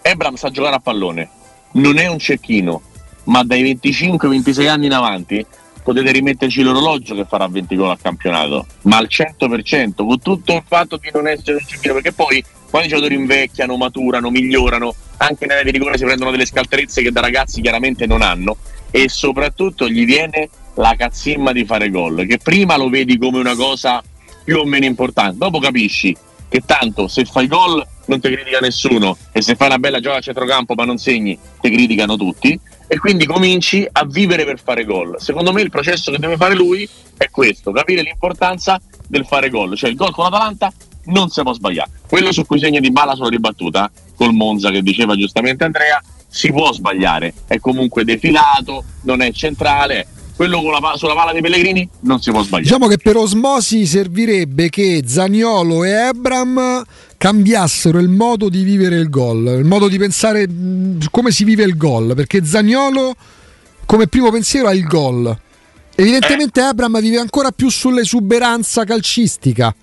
Ebram 0.02 0.34
sa 0.34 0.50
giocare 0.50 0.74
a 0.74 0.80
pallone, 0.80 1.28
non 1.74 1.98
è 1.98 2.08
un 2.08 2.18
cecchino, 2.18 2.82
ma 3.26 3.44
dai 3.44 3.62
25-26 3.80 4.68
anni 4.68 4.86
in 4.86 4.92
avanti 4.92 5.46
potete 5.84 6.10
rimetterci 6.10 6.62
l'orologio 6.62 7.14
che 7.14 7.24
farà 7.24 7.46
20 7.46 7.76
gol 7.76 7.90
al 7.90 8.00
campionato, 8.02 8.66
ma 8.82 8.96
al 8.96 9.06
100%, 9.08 9.92
con 9.94 10.20
tutto 10.20 10.52
il 10.52 10.64
fatto 10.66 10.96
di 10.96 11.10
non 11.14 11.28
essere 11.28 11.58
un 11.58 11.64
cecchino, 11.64 11.94
perché 11.94 12.10
poi 12.12 12.44
quando 12.68 12.88
i 12.88 12.90
giocatori 12.90 13.14
invecchiano, 13.14 13.76
maturano, 13.76 14.30
migliorano, 14.30 14.92
anche 15.18 15.46
nella 15.46 15.62
di 15.62 15.70
rigore 15.70 15.96
si 15.96 16.02
prendono 16.02 16.32
delle 16.32 16.46
scaltrezze 16.46 17.02
che 17.02 17.12
da 17.12 17.20
ragazzi 17.20 17.60
chiaramente 17.60 18.04
non 18.04 18.22
hanno 18.22 18.56
e 18.92 19.08
soprattutto 19.08 19.88
gli 19.88 20.04
viene 20.04 20.48
la 20.74 20.94
cazzimma 20.96 21.50
di 21.50 21.64
fare 21.64 21.90
gol, 21.90 22.24
che 22.26 22.38
prima 22.38 22.76
lo 22.76 22.88
vedi 22.88 23.18
come 23.18 23.40
una 23.40 23.56
cosa 23.56 24.02
più 24.44 24.58
o 24.58 24.64
meno 24.64 24.84
importante, 24.84 25.38
dopo 25.38 25.58
capisci 25.58 26.16
che 26.48 26.62
tanto 26.64 27.08
se 27.08 27.24
fai 27.24 27.46
gol 27.46 27.84
non 28.06 28.20
ti 28.20 28.30
critica 28.30 28.58
nessuno 28.58 29.16
e 29.32 29.40
se 29.40 29.54
fai 29.54 29.68
una 29.68 29.78
bella 29.78 30.00
gioca 30.00 30.18
a 30.18 30.20
centrocampo 30.20 30.74
ma 30.74 30.84
non 30.84 30.98
segni 30.98 31.38
ti 31.60 31.70
criticano 31.70 32.16
tutti 32.16 32.58
e 32.86 32.98
quindi 32.98 33.24
cominci 33.24 33.88
a 33.90 34.04
vivere 34.04 34.44
per 34.44 34.60
fare 34.62 34.84
gol. 34.84 35.16
Secondo 35.18 35.52
me 35.52 35.62
il 35.62 35.70
processo 35.70 36.10
che 36.10 36.18
deve 36.18 36.36
fare 36.36 36.54
lui 36.54 36.86
è 37.16 37.30
questo, 37.30 37.72
capire 37.72 38.02
l'importanza 38.02 38.80
del 39.08 39.24
fare 39.24 39.48
gol, 39.48 39.76
cioè 39.76 39.88
il 39.88 39.96
gol 39.96 40.12
con 40.12 40.24
l'Atalanta 40.24 40.70
non 41.04 41.30
si 41.30 41.40
può 41.42 41.52
sbagliare. 41.54 41.90
Quello 42.06 42.32
su 42.32 42.44
cui 42.44 42.58
segna 42.58 42.80
di 42.80 42.90
balla 42.90 43.14
sulla 43.14 43.30
ribattuta 43.30 43.90
col 44.14 44.34
Monza 44.34 44.70
che 44.70 44.82
diceva 44.82 45.16
giustamente 45.16 45.64
Andrea 45.64 46.02
si 46.32 46.50
può 46.50 46.72
sbagliare, 46.72 47.34
è 47.46 47.60
comunque 47.60 48.04
defilato, 48.04 48.82
non 49.02 49.20
è 49.20 49.30
centrale, 49.32 50.06
quello 50.34 50.62
la, 50.70 50.94
sulla 50.96 51.14
palla 51.14 51.32
dei 51.32 51.42
Pellegrini 51.42 51.86
non 52.00 52.20
si 52.22 52.30
può 52.30 52.40
sbagliare. 52.40 52.62
Diciamo 52.62 52.86
che 52.86 52.96
per 52.96 53.16
osmosi 53.16 53.84
servirebbe 53.84 54.70
che 54.70 55.02
Zaniolo 55.06 55.84
e 55.84 55.90
Ebram 55.90 56.82
cambiassero 57.18 57.98
il 57.98 58.08
modo 58.08 58.48
di 58.48 58.62
vivere 58.62 58.96
il 58.96 59.10
gol, 59.10 59.58
il 59.58 59.64
modo 59.64 59.88
di 59.88 59.98
pensare 59.98 60.48
come 61.10 61.30
si 61.30 61.44
vive 61.44 61.64
il 61.64 61.76
gol, 61.76 62.14
perché 62.16 62.44
Zaniolo 62.44 63.14
come 63.84 64.06
primo 64.06 64.30
pensiero 64.30 64.68
ha 64.68 64.74
il 64.74 64.84
gol. 64.84 65.38
Evidentemente 65.94 66.60
eh. 66.60 66.64
Abram 66.64 66.98
vive 66.98 67.18
ancora 67.18 67.50
più 67.50 67.68
sull'esuberanza 67.68 68.84
calcistica. 68.84 69.74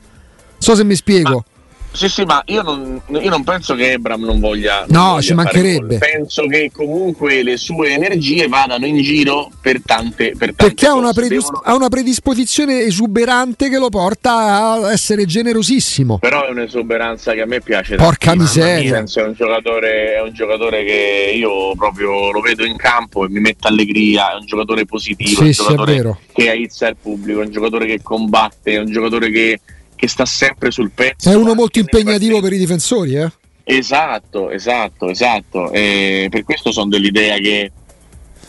So 0.57 0.73
se 0.73 0.83
mi 0.83 0.95
spiego. 0.95 1.45
Ma 1.45 1.48
sì, 1.91 2.08
sì, 2.08 2.24
ma 2.24 2.41
io 2.46 2.62
non, 2.62 3.01
io 3.08 3.29
non, 3.29 3.43
penso 3.43 3.74
che 3.75 3.93
Ebram 3.93 4.24
non 4.24 4.39
voglia. 4.39 4.86
Non 4.88 5.01
no, 5.01 5.10
voglia 5.10 5.22
ci 5.22 5.34
mancherebbe. 5.34 5.98
Penso 5.98 6.46
che 6.46 6.72
comunque 6.72 7.41
le 7.43 7.58
sue 7.58 7.89
energie 7.89 8.48
vadano 8.48 8.86
in 8.86 9.01
giro 9.01 9.50
per 9.60 9.81
tante. 9.84 10.29
Per 10.38 10.53
tante 10.53 10.53
Perché 10.53 10.86
ha 10.86 10.93
una, 10.93 11.12
predis- 11.13 11.46
devono... 11.46 11.62
ha 11.63 11.75
una, 11.75 11.89
predisposizione 11.89 12.81
esuberante 12.81 13.69
che 13.69 13.77
lo 13.79 13.89
porta 13.89 14.74
a 14.74 14.91
essere 14.91 15.25
generosissimo. 15.25 16.19
Però 16.19 16.46
è 16.46 16.51
un'esuberanza 16.51 17.34
che 17.34 17.41
a 17.41 17.46
me 17.46 17.60
piace. 17.60 17.96
Porca 17.96 18.36
miseria. 18.36 18.96
Senso, 18.96 19.22
è, 19.22 19.24
un 19.24 19.34
giocatore, 19.34 20.15
è 20.15 20.22
un 20.22 20.34
giocatore 20.34 20.84
che 20.84 21.34
io 21.36 21.75
proprio 21.75 22.31
lo 22.31 22.39
vedo 22.39 22.65
in 22.65 22.77
campo 22.77 23.25
e 23.25 23.29
mi 23.29 23.39
mette 23.39 23.67
allegria. 23.67 24.34
È 24.34 24.36
un 24.36 24.46
giocatore 24.46 24.86
positivo, 24.86 25.29
sì, 25.29 25.41
è 25.41 25.46
un 25.46 25.51
giocatore 25.51 26.17
che 26.34 26.50
aizza 26.50 26.88
il 26.88 26.98
pubblico, 27.01 27.41
è 27.41 27.46
un 27.46 27.51
giocatore 27.51 27.86
che 27.88 28.00
combatte, 28.01 28.74
è 28.74 28.77
un 28.77 28.91
giocatore 28.91 29.31
che 29.31 29.60
che 29.99 30.07
sta 30.07 30.25
sempre 30.25 30.71
sul 30.71 30.91
pezzo. 30.91 31.29
È 31.29 31.35
uno 31.35 31.53
molto 31.53 31.77
impegnativo 31.77 32.39
per 32.39 32.53
i 32.53 32.57
difensori, 32.57 33.15
eh? 33.15 33.29
Esatto, 33.65 34.49
esatto, 34.49 35.09
esatto. 35.09 35.71
E 35.73 36.27
per 36.29 36.45
questo 36.45 36.71
sono 36.71 36.87
dell'idea 36.87 37.37
che 37.37 37.69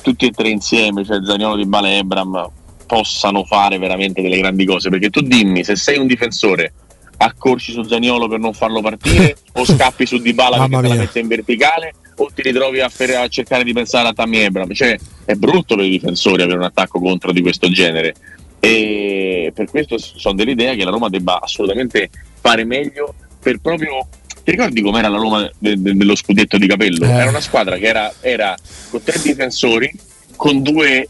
tutti 0.00 0.26
e 0.26 0.30
tre 0.30 0.48
insieme, 0.48 1.04
cioè 1.04 1.18
Zaniolo 1.24 1.56
di 1.56 1.66
Bale 1.66 1.90
e 1.90 1.96
Ebram, 1.98 2.50
possano 2.86 3.44
fare 3.44 3.78
veramente 3.78 4.22
delle 4.22 4.38
grandi 4.38 4.64
cose. 4.64 4.90
Perché 4.90 5.10
tu 5.10 5.22
dimmi, 5.22 5.64
se 5.64 5.74
sei 5.74 5.98
un 5.98 6.06
difensore, 6.06 6.72
accorci 7.16 7.72
su 7.72 7.82
Zaniolo 7.82 8.28
per 8.28 8.38
non 8.38 8.54
farlo 8.54 8.80
partire, 8.80 9.36
o 9.54 9.64
scappi 9.64 10.06
su 10.06 10.18
Dybala 10.18 10.56
perché 10.56 10.82
te 10.82 10.88
la 10.88 10.94
mette 10.94 11.18
in 11.18 11.26
verticale, 11.26 11.94
o 12.14 12.30
ti 12.32 12.42
ritrovi 12.42 12.78
a, 12.78 12.88
fer- 12.88 13.16
a, 13.16 13.26
cercare 13.26 13.64
di 13.64 13.72
pensare 13.72 14.06
a 14.06 14.12
Tammy 14.12 14.38
Ebram. 14.38 14.72
Cioè, 14.72 14.96
è 15.24 15.34
brutto 15.34 15.74
per 15.74 15.84
i 15.84 15.90
difensori 15.90 16.42
avere 16.42 16.58
un 16.58 16.64
attacco 16.64 17.00
contro 17.00 17.32
di 17.32 17.42
questo 17.42 17.68
genere 17.68 18.14
e 18.60 19.52
per 19.54 19.68
questo 19.70 19.96
sono 19.98 20.34
dell'idea 20.34 20.74
che 20.74 20.84
la 20.84 20.90
Roma 20.90 21.08
debba 21.08 21.40
assolutamente 21.40 22.10
fare 22.40 22.64
meglio 22.64 23.14
per 23.40 23.58
proprio 23.58 24.06
ti 24.44 24.50
ricordi 24.50 24.82
com'era 24.82 25.08
la 25.08 25.16
Roma 25.16 25.50
de- 25.58 25.80
de- 25.80 25.94
dello 25.94 26.14
scudetto 26.14 26.58
di 26.58 26.66
Capello? 26.66 27.04
Eh. 27.06 27.10
Era 27.10 27.30
una 27.30 27.40
squadra 27.40 27.76
che 27.76 27.86
era, 27.86 28.12
era, 28.20 28.54
con 28.90 29.02
tre 29.02 29.18
difensori 29.22 29.90
con 30.36 30.62
due 30.62 31.08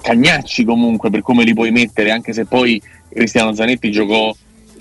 cagnacci 0.00 0.64
comunque 0.64 1.10
per 1.10 1.22
come 1.22 1.44
li 1.44 1.54
puoi 1.54 1.70
mettere 1.70 2.10
anche 2.10 2.32
se 2.32 2.44
poi 2.44 2.80
Cristiano 3.08 3.54
Zanetti 3.54 3.90
giocò 3.90 4.34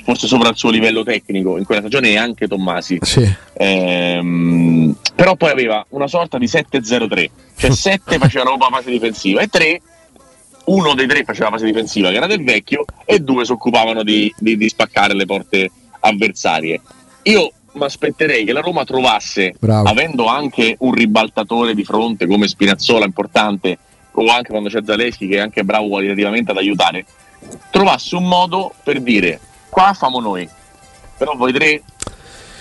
forse 0.03 0.27
sopra 0.27 0.49
il 0.49 0.57
suo 0.57 0.69
livello 0.69 1.03
tecnico 1.03 1.57
in 1.57 1.63
quella 1.63 1.79
stagione 1.79 2.09
e 2.09 2.17
anche 2.17 2.47
Tommasi 2.47 2.99
sì. 3.01 3.25
ehm, 3.53 4.95
però 5.15 5.35
poi 5.35 5.49
aveva 5.49 5.83
una 5.89 6.07
sorta 6.07 6.37
di 6.37 6.45
7-0-3 6.45 7.29
cioè 7.55 7.71
7 7.71 8.17
facevano 8.19 8.57
la 8.57 8.67
fase 8.69 8.91
difensiva 8.91 9.41
e 9.41 9.47
3 9.47 9.81
uno 10.65 10.93
dei 10.93 11.07
tre 11.07 11.23
faceva 11.23 11.45
la 11.45 11.51
fase 11.51 11.65
difensiva, 11.65 12.09
che 12.09 12.15
era 12.15 12.27
del 12.27 12.43
vecchio, 12.43 12.85
e 13.05 13.19
due 13.19 13.45
si 13.45 13.51
occupavano 13.51 14.03
di, 14.03 14.33
di, 14.37 14.57
di 14.57 14.69
spaccare 14.69 15.13
le 15.13 15.25
porte 15.25 15.69
avversarie. 15.99 16.81
Io 17.23 17.51
mi 17.73 17.83
aspetterei 17.83 18.45
che 18.45 18.53
la 18.53 18.61
Roma 18.61 18.83
trovasse, 18.83 19.55
Bravo. 19.59 19.89
avendo 19.89 20.27
anche 20.27 20.75
un 20.79 20.93
ribaltatore 20.93 21.73
di 21.73 21.83
fronte 21.83 22.27
come 22.27 22.47
Spinazzola 22.47 23.05
importante, 23.05 23.77
o 24.11 24.27
anche 24.27 24.51
quando 24.51 24.69
c'è 24.69 24.81
Zaleschi 24.85 25.27
che 25.27 25.37
è 25.37 25.39
anche 25.39 25.63
bravo 25.63 25.87
qualitativamente 25.87 26.51
ad 26.51 26.57
aiutare, 26.57 27.05
trovasse 27.71 28.15
un 28.15 28.27
modo 28.27 28.73
per 28.83 29.01
dire 29.01 29.39
qua 29.69 29.93
famo 29.93 30.19
noi, 30.19 30.47
però 31.17 31.35
voi 31.35 31.51
tre 31.51 31.81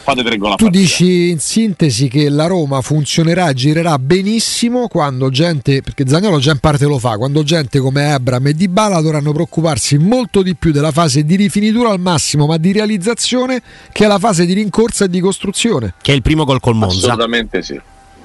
fate 0.02 0.22
tre 0.22 0.36
gol 0.36 0.56
Tu 0.56 0.68
dici 0.68 1.30
in 1.30 1.38
sintesi 1.38 2.08
che 2.08 2.28
la 2.28 2.46
Roma 2.46 2.80
funzionerà, 2.80 3.52
girerà 3.52 3.98
benissimo 3.98 4.88
quando 4.88 5.30
gente, 5.30 5.80
perché 5.82 6.06
Zagnolo 6.06 6.38
già 6.38 6.52
in 6.52 6.58
parte 6.58 6.86
lo 6.86 6.98
fa, 6.98 7.16
quando 7.16 7.42
gente 7.42 7.78
come 7.78 8.12
Abram 8.12 8.46
e 8.46 8.54
Dybala 8.54 9.00
dovranno 9.00 9.32
preoccuparsi 9.32 9.96
molto 9.98 10.42
di 10.42 10.54
più 10.56 10.72
della 10.72 10.90
fase 10.90 11.24
di 11.24 11.36
rifinitura 11.36 11.90
al 11.90 12.00
massimo, 12.00 12.46
ma 12.46 12.56
di 12.56 12.72
realizzazione 12.72 13.62
che 13.92 14.04
è 14.04 14.06
la 14.08 14.18
fase 14.18 14.44
di 14.44 14.52
rincorsa 14.52 15.04
e 15.04 15.08
di 15.08 15.20
costruzione. 15.20 15.94
Che 16.02 16.12
è 16.12 16.14
il 16.14 16.22
primo 16.22 16.44
gol 16.44 16.60
col 16.60 16.74
Monza. 16.74 17.06
Assolutamente 17.06 17.62
sì. 17.62 17.80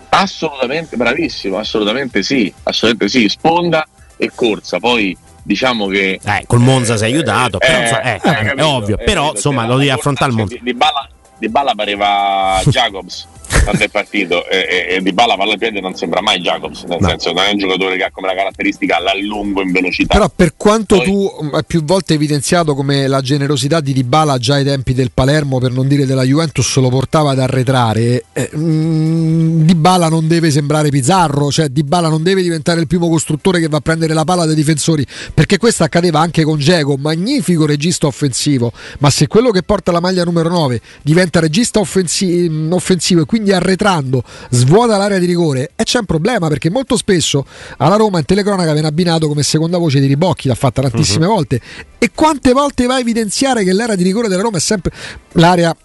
Assolutamente 0.10 0.96
bravissimo, 0.96 1.58
assolutamente 1.58 2.24
sì, 2.24 2.52
assolutamente 2.64 3.20
sì, 3.20 3.30
sponda 3.30 3.86
e 4.16 4.32
corsa, 4.34 4.80
poi 4.80 5.16
diciamo 5.44 5.88
che 5.88 6.20
eh, 6.24 6.44
col 6.48 6.60
Monza 6.60 6.96
eh, 6.96 6.98
sei 6.98 7.14
aiutato, 7.14 7.60
eh, 7.60 7.68
però, 7.68 8.02
eh, 8.02 8.14
eh, 8.14 8.20
capito, 8.20 8.56
è 8.56 8.64
ovvio, 8.64 8.98
però 8.98 9.32
insomma 9.32 9.68
lo 9.68 9.78
devi 9.78 9.90
affrontare 9.90 10.32
il 10.32 10.38
Monza. 10.38 10.56
Di, 10.56 10.62
di 10.64 10.74
Bala 10.74 11.08
di 11.38 11.50
Balla 11.50 11.76
pareva 11.76 12.62
Jacobs 12.70 13.28
quando 13.64 13.84
è 13.84 13.90
partito 13.90 14.48
e, 14.48 14.88
e, 14.90 15.02
Di 15.02 15.14
Balla 15.14 15.36
palla 15.36 15.54
al 15.54 15.58
piede 15.58 15.80
non 15.80 15.96
sembra 15.96 16.22
mai 16.22 16.40
Jacobs 16.40 16.84
nel 16.84 16.98
no. 17.00 17.08
senso 17.08 17.32
non 17.34 17.44
è 17.44 17.52
un 17.52 17.58
giocatore 17.58 17.98
che 17.98 18.04
ha 18.04 18.12
come 18.12 18.28
la 18.28 18.36
caratteristica 18.36 19.00
l'allungo 19.00 19.62
in 19.62 19.72
velocità 19.72 20.14
però 20.14 20.30
per 20.34 20.54
quanto 20.56 20.98
Poi, 20.98 21.06
tu 21.06 21.50
hai 21.54 21.64
più 21.66 21.84
volte 21.84 22.14
evidenziato 22.14 22.76
come 22.76 23.08
la 23.08 23.22
generosità 23.22 23.80
di 23.80 23.94
Dybala 23.94 24.38
già 24.38 24.56
ai 24.56 24.64
tempi 24.64 24.94
del 24.94 25.12
Palermo 25.14 25.60
per 25.60 25.72
non 25.72 25.88
dire 25.88 26.06
della 26.06 26.24
Juventus 26.24 26.76
lo 26.78 26.90
portava 26.90 27.32
ad 27.32 27.40
arretrare 27.40 28.26
eh, 28.34 28.50
mm, 28.56 29.62
Dybala 29.62 30.10
non 30.10 30.28
deve 30.28 30.52
sembrare 30.52 30.90
Pizzarro 30.90 31.52
cioè 31.52 31.70
Dybala 31.70 32.10
non 32.10 32.24
deve 32.24 32.42
diventare 32.42 32.80
il 32.80 32.88
primo 32.88 33.10
costruttore 33.10 33.60
che 33.60 33.68
va 33.68 33.78
a 33.78 33.82
prendere 33.82 34.14
la 34.14 34.24
palla 34.24 34.46
dei 34.46 34.56
difensori 34.56 35.06
perché 35.34 35.58
questo 35.58 35.84
accadeva 35.84 36.20
anche 36.20 36.44
con 36.44 36.60
Geco 36.60 36.98
magnifico 36.98 37.66
regista 37.66 38.08
offensivo 38.08 38.72
ma 39.00 39.10
se 39.10 39.28
quello 39.28 39.52
che 39.52 39.64
porta 39.64 39.92
la 39.92 40.00
maglia 40.00 40.24
numero 40.24 40.50
9 40.50 40.82
diventa 41.02 41.40
regista 41.40 41.80
offensivo, 41.80 42.76
offensivo 42.76 43.22
e 43.22 43.26
quindi 43.26 43.47
arretrando 43.52 44.24
svuota 44.50 44.98
l'area 44.98 45.20
di 45.20 45.26
rigore 45.26 45.72
e 45.76 45.84
c'è 45.84 46.00
un 46.00 46.06
problema 46.06 46.48
perché 46.48 46.70
molto 46.70 46.98
spesso 46.98 47.46
alla 47.78 47.96
Roma 47.96 48.20
in 48.20 48.26
telecronaca 48.26 48.74
viene 48.74 48.88
abbinato 48.88 49.28
come 49.28 49.44
seconda 49.44 49.78
voce 49.78 50.00
di 50.00 50.08
Ribocchi, 50.08 50.48
l'ha 50.48 50.56
fatta 50.56 50.82
tantissime 50.82 51.26
uh-huh. 51.26 51.34
volte 51.34 51.62
e 51.98 52.12
quante 52.14 52.54
volte 52.54 52.86
va 52.86 52.96
a 52.96 53.00
evidenziare 53.00 53.64
che 53.64 53.74
l'area 53.74 53.96
di 53.96 54.04
rigore 54.04 54.28
della 54.28 54.42
Roma 54.42 54.58
è 54.58 54.62
sempre 54.62 54.92
l'area 55.34 55.76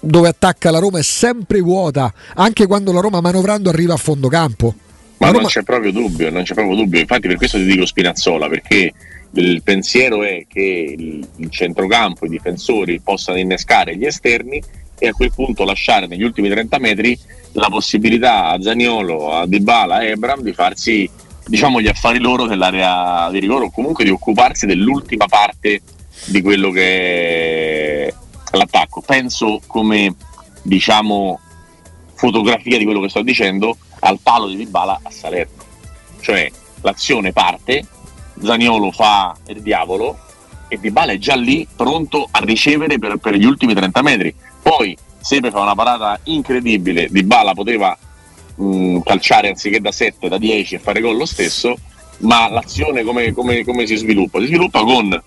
dove 0.00 0.28
attacca 0.28 0.70
la 0.70 0.78
Roma 0.78 0.98
è 0.98 1.02
sempre 1.02 1.60
vuota, 1.60 2.12
anche 2.34 2.66
quando 2.66 2.92
la 2.92 3.00
Roma 3.00 3.20
manovrando 3.20 3.68
arriva 3.68 3.94
a 3.94 3.98
fondo 3.98 4.28
campo. 4.28 4.74
Ma 5.18 5.26
Roma... 5.26 5.40
non 5.40 5.48
c'è 5.48 5.62
proprio 5.62 5.92
dubbio, 5.92 6.30
non 6.30 6.42
c'è 6.42 6.54
proprio 6.54 6.74
dubbio. 6.74 6.98
Infatti 6.98 7.28
per 7.28 7.36
questo 7.36 7.58
ti 7.58 7.64
dico 7.64 7.84
Spinazzola, 7.84 8.48
perché 8.48 8.92
il 9.32 9.62
pensiero 9.62 10.22
è 10.22 10.46
che 10.48 10.96
il 10.96 11.50
centrocampo, 11.50 12.24
i 12.24 12.30
difensori 12.30 13.00
possano 13.00 13.38
innescare 13.38 13.96
gli 13.96 14.06
esterni 14.06 14.62
e 15.00 15.08
a 15.08 15.12
quel 15.12 15.32
punto 15.32 15.64
lasciare 15.64 16.06
negli 16.06 16.22
ultimi 16.22 16.50
30 16.50 16.78
metri 16.78 17.18
la 17.52 17.68
possibilità 17.68 18.50
a 18.50 18.60
Zaniolo, 18.60 19.32
a 19.32 19.46
Dybala, 19.46 19.96
a 19.96 20.04
Ebram 20.04 20.42
di 20.42 20.52
farsi 20.52 21.10
diciamo 21.46 21.80
gli 21.80 21.88
affari 21.88 22.20
loro 22.20 22.46
dell'area 22.46 23.28
di 23.30 23.40
rigore 23.40 23.64
o 23.64 23.70
comunque 23.70 24.04
di 24.04 24.10
occuparsi 24.10 24.66
dell'ultima 24.66 25.26
parte 25.26 25.80
di 26.26 26.42
quello 26.42 26.70
che 26.70 28.06
è 28.06 28.56
l'attacco. 28.56 29.00
Penso 29.00 29.60
come 29.66 30.14
diciamo 30.62 31.40
fotografia 32.14 32.76
di 32.76 32.84
quello 32.84 33.00
che 33.00 33.08
sto 33.08 33.22
dicendo 33.22 33.78
al 34.00 34.18
palo 34.22 34.46
di 34.48 34.56
Dybala 34.56 35.00
a 35.02 35.10
Salerno. 35.10 35.64
Cioè 36.20 36.50
l'azione 36.82 37.32
parte, 37.32 37.86
Zaniolo 38.40 38.92
fa 38.92 39.34
il 39.48 39.62
diavolo 39.62 40.18
e 40.68 40.78
Dybala 40.78 41.12
è 41.12 41.18
già 41.18 41.34
lì 41.34 41.66
pronto 41.74 42.28
a 42.30 42.38
ricevere 42.44 42.98
per, 42.98 43.16
per 43.16 43.34
gli 43.34 43.44
ultimi 43.44 43.74
30 43.74 44.02
metri 44.02 44.34
poi 44.70 44.96
Sepe 45.20 45.50
fa 45.50 45.60
una 45.60 45.74
parata 45.74 46.18
incredibile, 46.24 47.08
Di 47.10 47.24
Bala 47.24 47.52
poteva 47.52 47.96
mh, 48.54 48.64
mm, 48.64 49.00
calciare 49.00 49.48
anziché 49.48 49.80
da 49.80 49.90
7, 49.90 50.28
da 50.28 50.38
10 50.38 50.76
e 50.76 50.78
fare 50.78 51.00
gol 51.00 51.16
lo 51.16 51.26
stesso, 51.26 51.76
ma 52.18 52.48
l'azione 52.48 53.02
come, 53.02 53.32
come, 53.32 53.64
come 53.64 53.86
si 53.86 53.96
sviluppa? 53.96 54.38
Si 54.38 54.46
sviluppa 54.46 54.80
con 54.80 55.22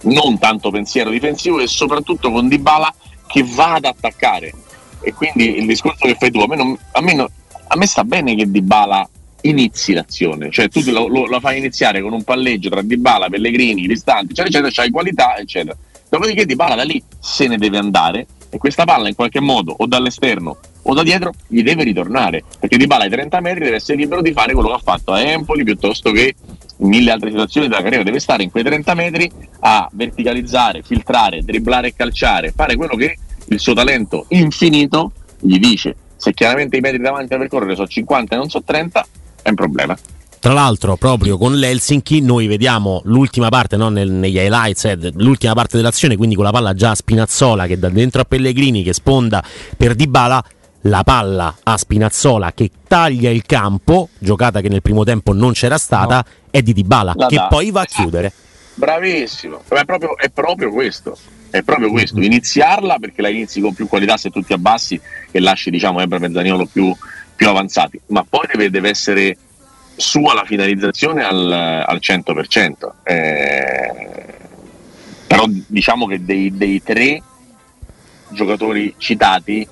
non 0.00 0.38
tanto 0.38 0.70
pensiero 0.70 1.10
difensivo 1.10 1.60
e 1.60 1.66
soprattutto 1.66 2.30
con 2.32 2.48
Di 2.48 2.58
Bala 2.58 2.92
che 3.26 3.44
va 3.44 3.74
ad 3.74 3.84
attaccare. 3.84 4.52
E 5.00 5.12
quindi 5.12 5.58
il 5.58 5.66
discorso 5.66 6.06
che 6.06 6.16
fai 6.18 6.30
tu, 6.30 6.40
a 6.40 6.46
me, 6.46 6.56
non, 6.56 6.76
a 6.92 7.00
me, 7.02 7.14
non, 7.14 7.28
a 7.68 7.76
me 7.76 7.86
sta 7.86 8.02
bene 8.02 8.34
che 8.34 8.50
Di 8.50 8.62
Bala 8.62 9.08
inizi 9.42 9.92
l'azione, 9.92 10.50
cioè 10.50 10.68
tu 10.68 10.82
lo, 10.90 11.06
lo, 11.06 11.26
la 11.26 11.38
fai 11.38 11.58
iniziare 11.58 12.00
con 12.00 12.12
un 12.12 12.24
palleggio 12.24 12.70
tra 12.70 12.82
Di 12.82 12.96
Bala, 12.96 13.28
Pellegrini, 13.28 13.86
Ristanti, 13.86 14.32
eccetera, 14.32 14.48
eccetera, 14.48 14.70
c'hai 14.72 14.90
qualità, 14.90 15.36
eccetera. 15.36 15.76
Dopodiché 16.08 16.46
Di 16.46 16.56
Bala 16.56 16.74
da 16.74 16.84
lì 16.84 17.02
se 17.18 17.46
ne 17.46 17.58
deve 17.58 17.78
andare 17.78 18.26
e 18.50 18.58
questa 18.58 18.84
palla 18.84 19.08
in 19.08 19.14
qualche 19.14 19.40
modo 19.40 19.74
o 19.76 19.86
dall'esterno 19.86 20.56
o 20.82 20.94
da 20.94 21.02
dietro 21.02 21.32
gli 21.46 21.62
deve 21.62 21.84
ritornare 21.84 22.42
perché 22.58 22.78
Di 22.78 22.86
Bala 22.86 23.04
ai 23.04 23.10
30 23.10 23.40
metri 23.40 23.64
deve 23.64 23.76
essere 23.76 23.98
libero 23.98 24.22
di 24.22 24.32
fare 24.32 24.54
quello 24.54 24.68
che 24.68 24.74
ha 24.74 24.80
fatto 24.82 25.12
a 25.12 25.20
Empoli 25.20 25.64
piuttosto 25.64 26.10
che 26.12 26.34
in 26.78 26.88
mille 26.88 27.10
altre 27.10 27.30
situazioni 27.30 27.68
della 27.68 27.82
carriera. 27.82 28.04
Deve 28.04 28.20
stare 28.20 28.42
in 28.42 28.50
quei 28.50 28.64
30 28.64 28.94
metri 28.94 29.30
a 29.60 29.88
verticalizzare, 29.92 30.82
filtrare, 30.82 31.42
dribblare 31.42 31.88
e 31.88 31.94
calciare 31.94 32.52
fare 32.52 32.76
quello 32.76 32.96
che 32.96 33.16
il 33.46 33.60
suo 33.60 33.74
talento 33.74 34.26
infinito 34.28 35.12
gli 35.40 35.58
dice. 35.58 35.96
Se 36.16 36.32
chiaramente 36.32 36.76
i 36.76 36.80
metri 36.80 36.98
davanti 36.98 37.34
a 37.34 37.38
percorrere 37.38 37.74
sono 37.74 37.86
50 37.86 38.34
e 38.34 38.38
non 38.38 38.48
sono 38.48 38.64
30 38.64 39.06
è 39.42 39.48
un 39.50 39.54
problema 39.54 39.96
tra 40.48 40.56
l'altro 40.56 40.96
proprio 40.96 41.36
con 41.36 41.58
l'Helsinki 41.58 42.22
noi 42.22 42.46
vediamo 42.46 43.02
l'ultima 43.04 43.50
parte 43.50 43.76
no, 43.76 43.90
nel, 43.90 44.10
negli 44.10 44.38
highlights 44.38 44.86
eh, 44.86 44.96
l'ultima 45.16 45.52
parte 45.52 45.76
dell'azione 45.76 46.16
quindi 46.16 46.34
con 46.36 46.44
la 46.44 46.50
palla 46.50 46.72
già 46.72 46.92
a 46.92 46.94
Spinazzola 46.94 47.66
che 47.66 47.78
da 47.78 47.90
dentro 47.90 48.22
a 48.22 48.24
Pellegrini 48.24 48.82
che 48.82 48.94
sponda 48.94 49.44
per 49.76 49.94
Dybala 49.94 50.42
la 50.82 51.02
palla 51.02 51.54
a 51.62 51.76
Spinazzola 51.76 52.52
che 52.54 52.70
taglia 52.88 53.28
il 53.28 53.42
campo 53.44 54.08
giocata 54.18 54.62
che 54.62 54.70
nel 54.70 54.80
primo 54.80 55.04
tempo 55.04 55.34
non 55.34 55.52
c'era 55.52 55.76
stata 55.76 56.24
no. 56.26 56.32
è 56.48 56.62
di 56.62 56.72
Dybala 56.72 57.12
la 57.14 57.26
che 57.26 57.36
da. 57.36 57.48
poi 57.48 57.70
va 57.70 57.82
a 57.82 57.84
chiudere 57.84 58.32
bravissimo 58.72 59.60
è 59.68 59.84
proprio, 59.84 60.16
è 60.16 60.30
proprio 60.30 60.70
questo 60.70 61.14
è 61.50 61.62
proprio 61.62 61.90
questo, 61.90 62.20
iniziarla 62.20 62.96
perché 62.98 63.20
la 63.20 63.28
inizi 63.28 63.60
con 63.60 63.74
più 63.74 63.86
qualità 63.86 64.16
se 64.16 64.30
tu 64.30 64.40
ti 64.40 64.54
abbassi 64.54 64.98
e 65.30 65.40
lasci 65.40 65.68
diciamo 65.68 66.00
Ebra 66.00 66.18
e 66.18 66.30
Zaniolo 66.32 66.66
più, 66.66 66.94
più 67.34 67.48
avanzati, 67.48 67.98
ma 68.08 68.22
poi 68.28 68.46
deve, 68.50 68.68
deve 68.68 68.90
essere 68.90 69.34
sua 69.98 70.32
la 70.32 70.44
finalizzazione 70.44 71.24
al, 71.24 71.52
al 71.86 71.98
100%. 72.00 72.72
Eh, 73.02 74.36
però 75.26 75.44
diciamo 75.46 76.06
che 76.06 76.24
dei, 76.24 76.56
dei, 76.56 76.82
tre 76.82 77.22
giocatori 78.30 78.94
citati 78.96 79.66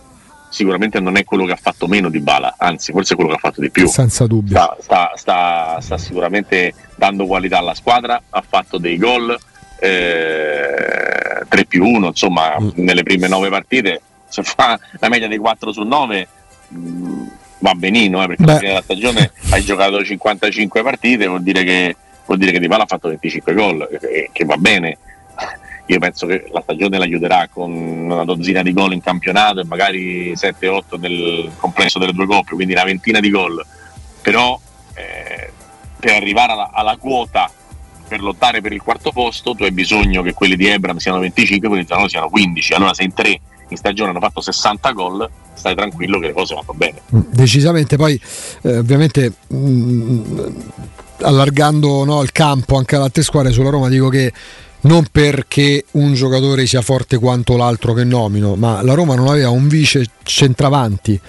sicuramente 0.50 1.00
non 1.00 1.16
è 1.16 1.25
quello 1.25 1.45
che 1.45 1.52
ha 1.52 1.59
fatto 1.61 1.87
meno 1.87 2.09
di 2.09 2.21
Bala, 2.21 2.56
anzi 2.59 2.92
forse 2.92 3.12
è 3.14 3.16
quello 3.16 3.30
che 3.30 3.37
ha 3.37 3.40
fatto 3.40 3.61
di 3.61 3.71
più. 3.71 3.87
Senza 3.87 4.26
dubbio. 4.26 4.54
Sta, 4.54 4.76
sta, 4.80 5.12
sta, 5.14 5.78
sta 5.80 5.99
sicuramente 5.99 6.75
dando 6.97 7.26
qualità 7.26 7.59
alla 7.59 7.75
squadra, 7.75 8.21
ha 8.28 8.45
fatto 8.47 8.78
dei 8.78 8.99
gol, 8.99 9.37
eh, 9.78 11.45
3 11.49 11.64
più 11.66 11.87
1, 11.87 12.06
insomma 12.06 12.56
mm. 12.61 12.71
nelle 12.75 13.02
prime 13.02 13.28
nove 13.28 13.49
partite 13.49 14.00
se 14.28 14.42
fa 14.42 14.78
la 14.99 15.09
media 15.09 15.28
dei 15.28 15.38
4 15.38 15.73
su 15.73 15.83
9 15.83 16.28
mh, 16.68 17.26
va 17.59 17.75
benino, 17.75 18.23
eh, 18.23 18.27
perché 18.27 18.43
alla 18.43 18.59
fine 18.59 18.69
della 18.69 18.83
stagione 18.83 19.33
hai 19.51 19.65
giocato 19.65 20.05
55 20.05 20.83
partite, 20.83 21.27
vuol 21.27 21.43
dire 21.43 21.65
che, 21.65 21.97
vuol 22.27 22.39
dire 22.39 22.53
che 22.53 22.61
Di 22.61 22.69
Pala 22.69 22.85
ha 22.85 22.87
fatto 22.87 23.09
25 23.09 23.55
gol, 23.55 23.89
che, 24.01 24.31
che 24.33 24.45
va 24.45 24.57
bene. 24.57 24.99
Io 25.89 25.99
penso 26.01 26.27
che 26.27 26.49
la 26.51 26.63
stagione 26.63 26.99
l'aiuterà 26.99 27.49
con 27.49 27.71
una 27.71 28.25
dozzina 28.25 28.63
di 28.63 28.73
gol 28.73 28.93
in 28.93 29.01
campionato 29.01 29.61
e 29.61 29.65
magari 29.65 30.33
7-8 30.33 30.99
nel 30.99 31.53
complesso 31.59 32.01
delle 32.01 32.13
due 32.13 32.27
coppie, 32.27 32.57
quindi 32.57 32.73
una 32.73 32.83
ventina 32.83 33.21
di 33.21 33.31
gol. 33.31 33.65
Però 34.21 34.59
eh, 34.95 35.53
per 36.01 36.15
arrivare 36.15 36.53
alla, 36.53 36.71
alla, 36.73 36.97
quota 36.97 37.49
per 38.09 38.21
lottare 38.21 38.61
per 38.61 38.73
il 38.73 38.83
quarto 38.83 39.13
posto 39.13 39.55
tu 39.55 39.65
hai 39.65 39.73
bisogno 39.73 40.23
che 40.23 40.33
quelli 40.33 40.57
di 40.57 40.67
Ebram 40.67 40.97
siano 40.99 41.19
25 41.19 41.69
quelli 41.69 41.83
di 41.83 41.89
Zanolo 41.89 42.09
siano 42.09 42.31
15. 42.31 42.73
Allora 42.73 42.93
se 42.93 43.05
in 43.05 43.15
tre 43.15 43.41
in 43.69 43.77
stagione 43.77 44.11
hanno 44.11 44.21
fatto 44.21 44.41
60 44.41 44.91
gol, 44.93 45.29
stai 45.55 45.75
tranquillo 45.75 46.19
che 46.19 46.29
le 46.29 46.33
cose 46.33 46.55
vanno 46.55 46.73
bene. 46.75 47.01
Mm, 47.15 47.21
decisamente, 47.31 47.97
poi 47.97 48.21
eh, 48.63 48.79
ovviamente 48.79 49.33
mh, 49.47 49.57
mm, 49.57 50.49
allargando 51.23 52.05
no, 52.05 52.23
il 52.23 52.33
campo 52.33 52.77
anche 52.77 52.95
alle 52.95 53.05
altre 53.05 53.23
squadre 53.23 53.53
sulla 53.53 53.71
Roma 53.71 53.89
dico 53.89 54.09
che 54.09 54.33
non 54.83 55.07
perché 55.11 55.85
un 55.93 56.15
giocatore 56.15 56.67
sia 56.67 56.83
forte 56.83 57.19
quanto 57.19 57.57
l'altro 57.57 57.93
che 57.93 58.05
nomino, 58.05 58.55
ma 58.55 58.83
la 58.83 58.95
Roma 58.95 59.15
non 59.15 59.29
aveva 59.29 59.51
un 59.51 59.67
vice 59.67 60.07
centravanti 60.23 61.21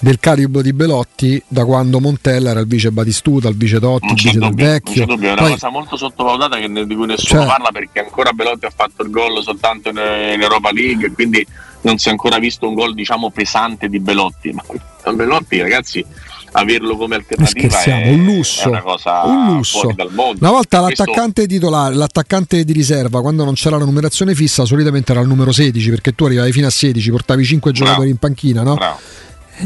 del 0.00 0.18
calibro 0.18 0.62
di 0.62 0.72
Belotti 0.72 1.42
da 1.46 1.64
quando 1.64 2.00
Montella 2.00 2.50
era 2.50 2.60
il 2.60 2.66
vice 2.66 2.90
Batistuta, 2.90 3.48
il 3.48 3.56
vice 3.56 3.78
Totti, 3.78 4.06
il 4.06 4.14
vice 4.14 4.38
dubbio, 4.38 4.48
del 4.48 4.54
Vecchio. 4.54 5.06
Dubbio, 5.06 5.28
è 5.28 5.32
una 5.32 5.42
Poi, 5.42 5.50
cosa 5.52 5.68
molto 5.68 5.96
sottovalutata 5.96 6.56
che, 6.56 6.86
di 6.86 6.94
cui 6.94 7.06
nessuno 7.06 7.40
cioè, 7.40 7.46
parla 7.46 7.70
perché 7.70 8.00
ancora 8.00 8.32
Belotti 8.32 8.66
ha 8.66 8.72
fatto 8.74 9.02
il 9.02 9.10
gol 9.10 9.42
soltanto 9.42 9.90
in, 9.90 9.96
in 9.96 10.40
Europa 10.40 10.72
League 10.72 11.06
e 11.06 11.12
quindi 11.12 11.46
non 11.82 11.98
si 11.98 12.08
è 12.08 12.10
ancora 12.10 12.38
visto 12.38 12.66
un 12.66 12.74
gol 12.74 12.94
diciamo 12.94 13.30
pesante 13.30 13.88
di 13.88 14.00
Belotti. 14.00 14.52
Ma 14.52 15.12
Belotti 15.12 15.60
ragazzi 15.60 16.04
averlo 16.52 16.96
come 16.96 17.14
alternativa 17.16 17.80
è, 17.82 18.10
un 18.10 18.24
lusso, 18.24 18.64
è 18.64 18.68
una 18.68 18.82
cosa 18.82 19.22
un 19.24 19.56
lusso. 19.56 19.92
dal 19.94 20.10
mondo. 20.12 20.38
Una 20.40 20.50
volta 20.50 20.82
Questo... 20.82 21.04
l'attaccante 21.04 21.46
titolare, 21.46 21.94
l'attaccante 21.94 22.64
di 22.64 22.72
riserva, 22.72 23.20
quando 23.20 23.44
non 23.44 23.54
c'era 23.54 23.78
la 23.78 23.84
numerazione 23.84 24.34
fissa, 24.34 24.64
solitamente 24.64 25.12
era 25.12 25.20
il 25.20 25.28
numero 25.28 25.52
16, 25.52 25.90
perché 25.90 26.14
tu 26.14 26.24
arrivavi 26.24 26.52
fino 26.52 26.66
a 26.66 26.70
16, 26.70 27.10
portavi 27.10 27.44
5 27.44 27.72
giocatori 27.72 28.10
in 28.10 28.16
panchina, 28.16 28.62
no? 28.62 28.74
Bravo. 28.74 28.98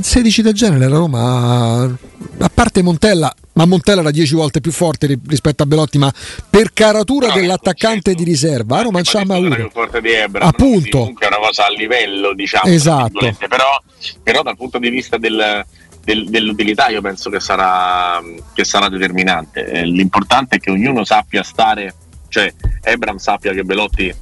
16 0.03 0.43
del 0.43 0.55
genere 0.55 0.89
la 0.89 0.97
Roma, 0.97 1.83
a 1.85 2.51
parte 2.53 2.83
Montella, 2.83 3.33
ma 3.53 3.65
Montella 3.65 4.01
era 4.01 4.11
10 4.11 4.35
volte 4.35 4.61
più 4.61 4.73
forte 4.73 5.19
rispetto 5.27 5.63
a 5.63 5.67
Belotti, 5.67 5.99
ma 5.99 6.13
per 6.51 6.73
caratura 6.73 7.29
no, 7.29 7.35
dell'attaccante 7.35 8.11
certo. 8.11 8.23
di 8.23 8.25
riserva, 8.25 8.83
Roma 8.83 9.01
c'ha 9.03 9.25
mai 9.25 9.49
più 9.49 9.71
forte 9.71 10.01
di 10.01 10.11
Ebra, 10.11 10.47
Appunto. 10.47 10.99
Comunque 10.99 11.27
è 11.27 11.29
una 11.29 11.47
cosa 11.47 11.67
a 11.67 11.71
livello, 11.71 12.35
diciamo. 12.35 12.73
Esatto. 12.73 13.37
Però, 13.49 13.83
però 14.23 14.43
dal 14.43 14.57
punto 14.57 14.79
di 14.79 14.89
vista 14.89 15.17
del, 15.17 15.65
del, 16.03 16.29
dell'utilità 16.29 16.89
io 16.89 17.01
penso 17.01 17.31
che 17.31 17.41
sarà, 17.41 18.21
che 18.53 18.65
sarà 18.65 18.89
determinante. 18.89 19.67
Eh, 19.67 19.85
l'importante 19.85 20.57
è 20.57 20.59
che 20.59 20.71
ognuno 20.71 21.05
sappia 21.05 21.43
stare, 21.43 21.95
cioè 22.29 22.53
Ebram 22.83 23.19
sappia 23.19 23.53
che 23.53 23.63
Belotti 23.63 24.13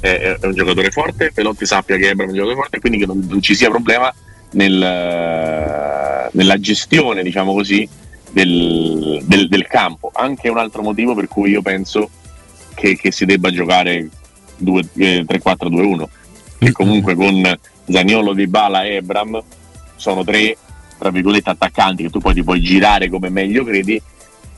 è, 0.00 0.36
è 0.40 0.46
un 0.46 0.54
giocatore 0.54 0.90
forte, 0.90 1.30
Belotti 1.32 1.64
sappia 1.64 1.96
che 1.96 2.08
Ebram 2.08 2.26
è 2.26 2.30
un 2.30 2.36
giocatore 2.36 2.60
forte, 2.60 2.80
quindi 2.80 2.98
che 2.98 3.06
non, 3.06 3.24
non 3.28 3.40
ci 3.40 3.54
sia 3.54 3.68
problema 3.68 4.12
nel, 4.56 6.28
nella 6.32 6.60
gestione, 6.60 7.22
diciamo 7.22 7.52
così, 7.52 7.88
del, 8.30 9.22
del, 9.24 9.48
del, 9.48 9.66
campo. 9.66 10.10
Anche 10.12 10.48
un 10.48 10.58
altro 10.58 10.82
motivo 10.82 11.14
per 11.14 11.28
cui 11.28 11.50
io 11.50 11.62
penso 11.62 12.10
che, 12.74 12.96
che 12.96 13.12
si 13.12 13.24
debba 13.24 13.50
giocare 13.50 14.08
3-4-2-1, 14.62 16.02
eh, 16.02 16.08
che 16.58 16.72
comunque 16.72 17.14
con 17.14 17.58
Zaniolo, 17.88 18.32
Di 18.32 18.46
Bala 18.46 18.84
e 18.84 18.94
Ebram 18.96 19.42
sono 19.94 20.24
tre 20.24 20.56
tra 20.98 21.10
virgolette 21.10 21.50
attaccanti 21.50 22.04
che 22.04 22.10
tu 22.10 22.20
poi 22.20 22.32
ti 22.32 22.42
puoi 22.42 22.60
girare 22.62 23.10
come 23.10 23.28
meglio 23.28 23.64
credi 23.64 24.00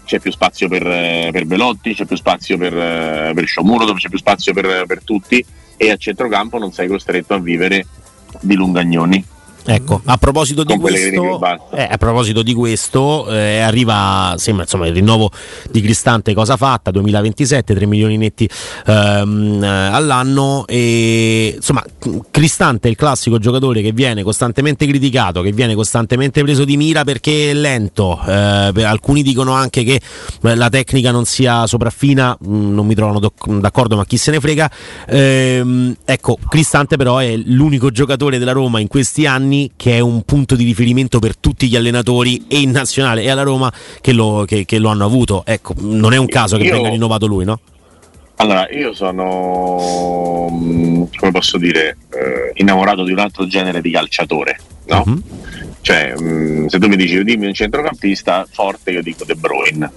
c'è 0.05 0.21
più 0.21 0.31
spazio 0.31 0.69
per, 0.69 0.83
per 1.33 1.45
Belotti, 1.45 1.95
c'è 1.95 2.07
più 2.07 2.17
spazio 2.17 2.57
per, 2.57 3.35
per 3.35 3.45
Sciomuro, 3.45 3.93
c'è 3.93 4.09
più 4.09 4.17
spazio 4.17 4.55
per, 4.55 4.85
per 4.87 5.03
tutti 5.05 5.45
e 5.77 5.91
a 5.91 5.97
centrocampo 5.97 6.59
non 6.59 6.73
sei 6.73 6.89
costretto 6.89 7.35
a 7.35 7.39
vivere 7.39 7.87
di 8.41 8.55
lungagnoni. 8.55 9.23
Ecco, 9.65 10.01
a 10.05 10.17
proposito 10.17 10.65
di 10.65 10.77
questo, 10.79 11.41
eh, 11.75 11.89
a 11.91 11.97
proposito 11.99 12.43
di 12.43 12.55
questo 12.55 13.29
eh, 13.29 13.59
arriva 13.59 14.35
sembra 14.39 14.65
insomma 14.65 14.87
il 14.87 14.95
rinnovo 14.95 15.31
di 15.71 15.83
Cristante 15.83 16.33
cosa 16.33 16.57
fatta? 16.57 16.91
2027 16.91 17.75
3 17.75 17.87
milioni 17.87 18.17
netti 18.17 18.49
ehm, 18.87 19.63
all'anno 19.63 20.65
e 20.67 21.53
insomma 21.57 21.85
Cristante 22.31 22.89
è 22.89 22.91
il 22.91 22.97
classico 22.97 23.39
giocatore 23.39 23.83
che 23.83 23.93
viene 23.93 24.23
costantemente 24.23 24.87
criticato 24.87 25.43
che 25.43 25.53
viene 25.53 25.75
costantemente 25.75 26.43
preso 26.43 26.65
di 26.65 26.79
mira 26.79 27.05
perché 27.05 27.51
è 27.51 27.55
lento 27.55 28.19
eh, 28.27 28.73
alcuni 28.85 29.23
dicono 29.23 29.53
anche 29.53 29.85
che 29.85 30.01
eh, 30.43 30.55
la 30.55 30.71
tecnica 30.71 31.11
non 31.11 31.27
sia 31.27 31.67
sopraffina 31.67 32.37
mm, 32.43 32.73
non 32.73 32.87
mi 32.87 32.95
trovano 32.95 33.21
d'accordo 33.61 33.97
ma 33.97 34.07
chi 34.07 34.17
se 34.17 34.31
ne 34.31 34.41
frega. 34.41 34.71
Ehm, 35.09 35.95
ecco 36.05 36.39
Cristante 36.49 36.97
però 36.97 37.19
è 37.19 37.37
l'unico 37.37 37.91
giocatore 37.91 38.39
della 38.39 38.53
Roma 38.53 38.81
in 38.81 38.87
questi 38.89 39.27
anni 39.27 39.48
anni 39.49 39.71
che 39.75 39.97
è 39.97 40.01
un 40.01 40.23
punto 40.23 40.55
di 40.55 40.65
riferimento 40.65 41.19
per 41.19 41.37
tutti 41.37 41.67
gli 41.67 41.77
allenatori 41.77 42.45
e 42.47 42.61
in 42.61 42.71
nazionale 42.71 43.23
e 43.23 43.31
alla 43.31 43.43
Roma 43.43 43.73
che 44.01 44.13
lo, 44.13 44.45
che, 44.47 44.67
che 44.67 44.79
lo 44.79 44.91
hanno 44.91 45.07
avuto. 45.07 45.43
Ecco, 45.47 45.75
non 45.79 46.13
è 46.13 46.19
un 46.19 46.27
caso 46.27 46.59
che 46.59 46.65
io, 46.65 46.73
venga 46.75 46.91
rinnovato 46.91 47.27
lui, 47.27 47.45
no? 47.45 47.59
Allora, 48.37 48.69
io 48.71 48.93
sono, 48.93 50.49
mm, 50.53 51.05
come 51.17 51.33
posso 51.33 51.59
dire, 51.59 51.97
eh, 52.11 52.53
innamorato 52.55 53.03
di 53.03 53.11
un 53.11 53.19
altro 53.19 53.47
genere 53.47 53.81
di 53.81 53.91
calciatore, 53.91 54.59
no? 54.87 55.03
Uh-huh. 55.05 55.23
Cioè, 55.81 56.15
mh, 56.17 56.25
mm, 56.25 56.67
se 56.67 56.79
tu 56.79 56.87
mi 56.87 56.97
dici 56.97 57.25
dimmi 57.25 57.47
un 57.47 57.55
centrocampista 57.55 58.47
forte, 58.49 58.91
io 58.93 59.03
dico 59.03 59.25
De 59.25 59.35
Bruyne. 59.35 59.91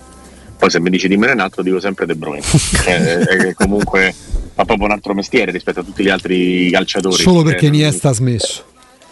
Poi 0.58 0.70
se 0.70 0.80
mi 0.80 0.90
dici 0.90 1.08
dimmi 1.08 1.28
un 1.28 1.40
altro, 1.40 1.62
dico 1.62 1.80
sempre 1.80 2.06
De 2.06 2.16
Bruyne. 2.16 2.42
cioè, 2.84 3.18
è, 3.18 3.54
comunque 3.54 4.14
fa 4.54 4.66
proprio 4.66 4.88
un 4.88 4.94
altro 4.94 5.14
mestiere 5.14 5.52
rispetto 5.52 5.82
a 5.82 5.84
tutti 5.84 6.04
gli 6.04 6.10
altri 6.10 6.70
calciatori. 6.72 7.22
Solo 7.22 7.44
perché 7.44 7.68
Iniesta 7.68 8.10
ha 8.10 8.14
smesso 8.14 8.70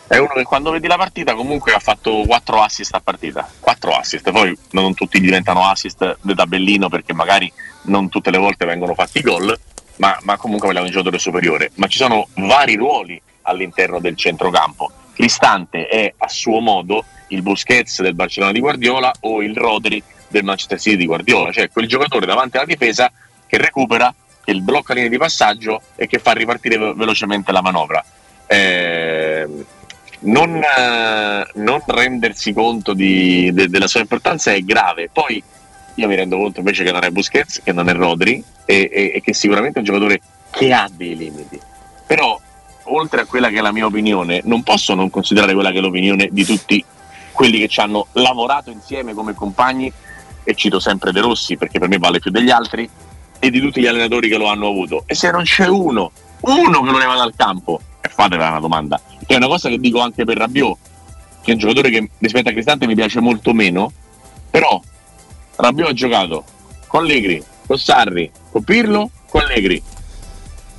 è 0.10 0.18
uno 0.18 0.32
che 0.34 0.44
quando 0.44 0.72
vedi 0.72 0.88
la 0.88 0.98
partita 0.98 1.36
comunque 1.36 1.72
ha 1.74 1.80
fatto 1.80 2.24
4 2.26 2.62
assist 2.62 2.96
a 2.96 3.00
partita. 3.00 3.48
4 3.60 3.92
assist, 3.92 4.32
poi 4.32 4.58
non 4.72 4.96
tutti 4.96 5.20
diventano 5.20 5.68
assist 5.68 6.18
del 6.22 6.36
tabellino 6.36 6.90
perché 6.90 7.14
magari 7.14 7.52
non 7.84 8.10
tutte 8.10 8.32
le 8.32 8.40
volte 8.40 8.66
vengono 8.66 8.96
fatti 8.96 9.22
gol 9.22 9.58
ma, 9.98 10.18
ma 10.24 10.36
comunque 10.38 10.74
è 10.74 10.80
un 10.80 10.88
giocatore 10.88 11.20
superiore. 11.20 11.72
Ma 11.76 11.86
ci 11.86 12.00
sono 12.00 12.28
vari 12.36 12.76
ruoli 12.76 13.22
all'interno 13.44 14.00
del 14.00 14.16
centrocampo. 14.16 14.92
Cristante 15.14 15.88
è 15.88 16.12
a 16.18 16.28
suo 16.28 16.60
modo 16.60 17.06
il 17.28 17.44
Busquets 17.44 18.02
del 18.02 18.16
Barcellona 18.16 18.52
di 18.54 18.62
Guardiola 18.62 19.12
o 19.22 19.44
il 19.44 19.56
Rodri 19.56 20.02
del 20.28 20.44
Manchester 20.44 20.80
City 20.80 20.96
di 20.98 21.06
Guardiola. 21.06 21.52
Cioè 21.52 21.70
quel 21.70 21.88
giocatore 21.88 22.26
davanti 22.26 22.58
alla 22.58 22.66
difesa 22.66 23.12
che 23.46 23.58
recupera 23.58 24.12
che 24.44 24.56
blocca 24.56 24.96
linee 24.96 25.10
di 25.10 25.18
passaggio 25.18 25.82
e 25.96 26.08
che 26.08 26.18
fa 26.18 26.32
ripartire 26.32 26.78
velocemente 26.96 27.52
la 27.52 27.62
manovra. 27.62 28.04
Eh, 28.48 29.48
non, 30.22 30.56
eh, 30.56 31.48
non 31.56 31.82
rendersi 31.86 32.54
conto 32.54 32.94
di, 32.94 33.52
de, 33.54 33.70
della 33.70 33.88
sua 33.88 34.02
importanza 34.02 34.52
è 34.52 34.62
grave. 34.62 35.10
Poi 35.12 35.42
io 35.96 36.08
mi 36.08 36.16
rendo 36.16 36.38
conto 36.38 36.60
invece 36.60 36.84
che 36.84 36.92
non 36.92 37.04
è 37.04 37.10
Busquets, 37.10 37.62
che 37.64 37.74
non 37.74 37.90
è 37.90 37.94
Rodri 37.94 38.44
e, 38.66 38.90
e, 38.92 39.12
e 39.16 39.22
che 39.22 39.34
sicuramente 39.34 39.78
è 39.78 39.80
un 39.80 39.86
giocatore 39.86 40.22
che 40.52 40.74
ha 40.74 40.90
dei 40.92 41.16
limiti. 41.16 41.60
Però 42.06 42.40
oltre 42.84 43.22
a 43.22 43.26
quella 43.26 43.50
che 43.50 43.58
è 43.58 43.62
la 43.62 43.72
mia 43.72 43.86
opinione, 43.86 44.42
non 44.46 44.64
posso 44.64 44.96
non 44.96 45.10
considerare 45.10 45.54
quella 45.54 45.72
che 45.72 45.78
è 45.78 45.82
l'opinione 45.82 46.30
di 46.32 46.44
tutti 46.44 46.84
quelli 47.32 47.60
che 47.60 47.68
ci 47.68 47.80
hanno 47.80 48.08
lavorato 48.14 48.70
insieme 48.70 49.14
come 49.14 49.34
compagni 49.34 49.92
e 50.44 50.56
cito 50.56 50.80
sempre 50.80 51.12
De 51.12 51.22
Rossi 51.22 51.56
perché 51.56 51.80
per 51.80 51.88
me 51.88 51.98
vale 51.98 52.20
più 52.20 52.32
degli 52.32 52.50
altri, 52.50 52.90
e 53.40 53.50
di 53.50 53.60
tutti 53.60 53.80
gli 53.80 53.88
allenatori 53.88 54.30
che 54.30 54.38
lo 54.38 54.48
hanno 54.48 54.68
avuto. 54.68 55.04
E 55.06 55.16
se 55.16 55.32
non 55.32 55.44
c'è 55.44 55.68
uno, 55.68 56.12
uno 56.42 56.82
che 56.82 56.92
non 56.92 57.02
è 57.02 57.06
va 57.06 57.16
dal 57.16 57.34
campo, 57.36 57.80
fatela 58.10 58.50
una 58.50 58.60
domanda, 58.60 59.02
che 59.26 59.34
è 59.34 59.38
una 59.38 59.48
cosa 59.48 59.70
che 59.70 59.78
dico 59.78 60.00
anche 60.00 60.26
per 60.26 60.38
Rabiot, 60.38 60.78
che 61.42 61.52
è 61.52 61.54
un 61.54 61.60
giocatore 61.60 61.90
che 61.90 62.10
rispetto 62.18 62.50
a 62.50 62.52
Cristante 62.52 62.88
mi 62.88 62.96
piace 62.96 63.20
molto 63.20 63.54
meno, 63.54 63.92
però 64.50 64.82
Rabiot 65.56 65.90
ha 65.90 65.94
giocato 65.94 66.44
con 66.88 67.04
Allegri, 67.04 67.44
con 67.66 67.78
Sarri, 67.78 68.30
con 68.52 68.64
Pirlo, 68.64 69.10
con 69.30 69.42
Allegri. 69.42 69.82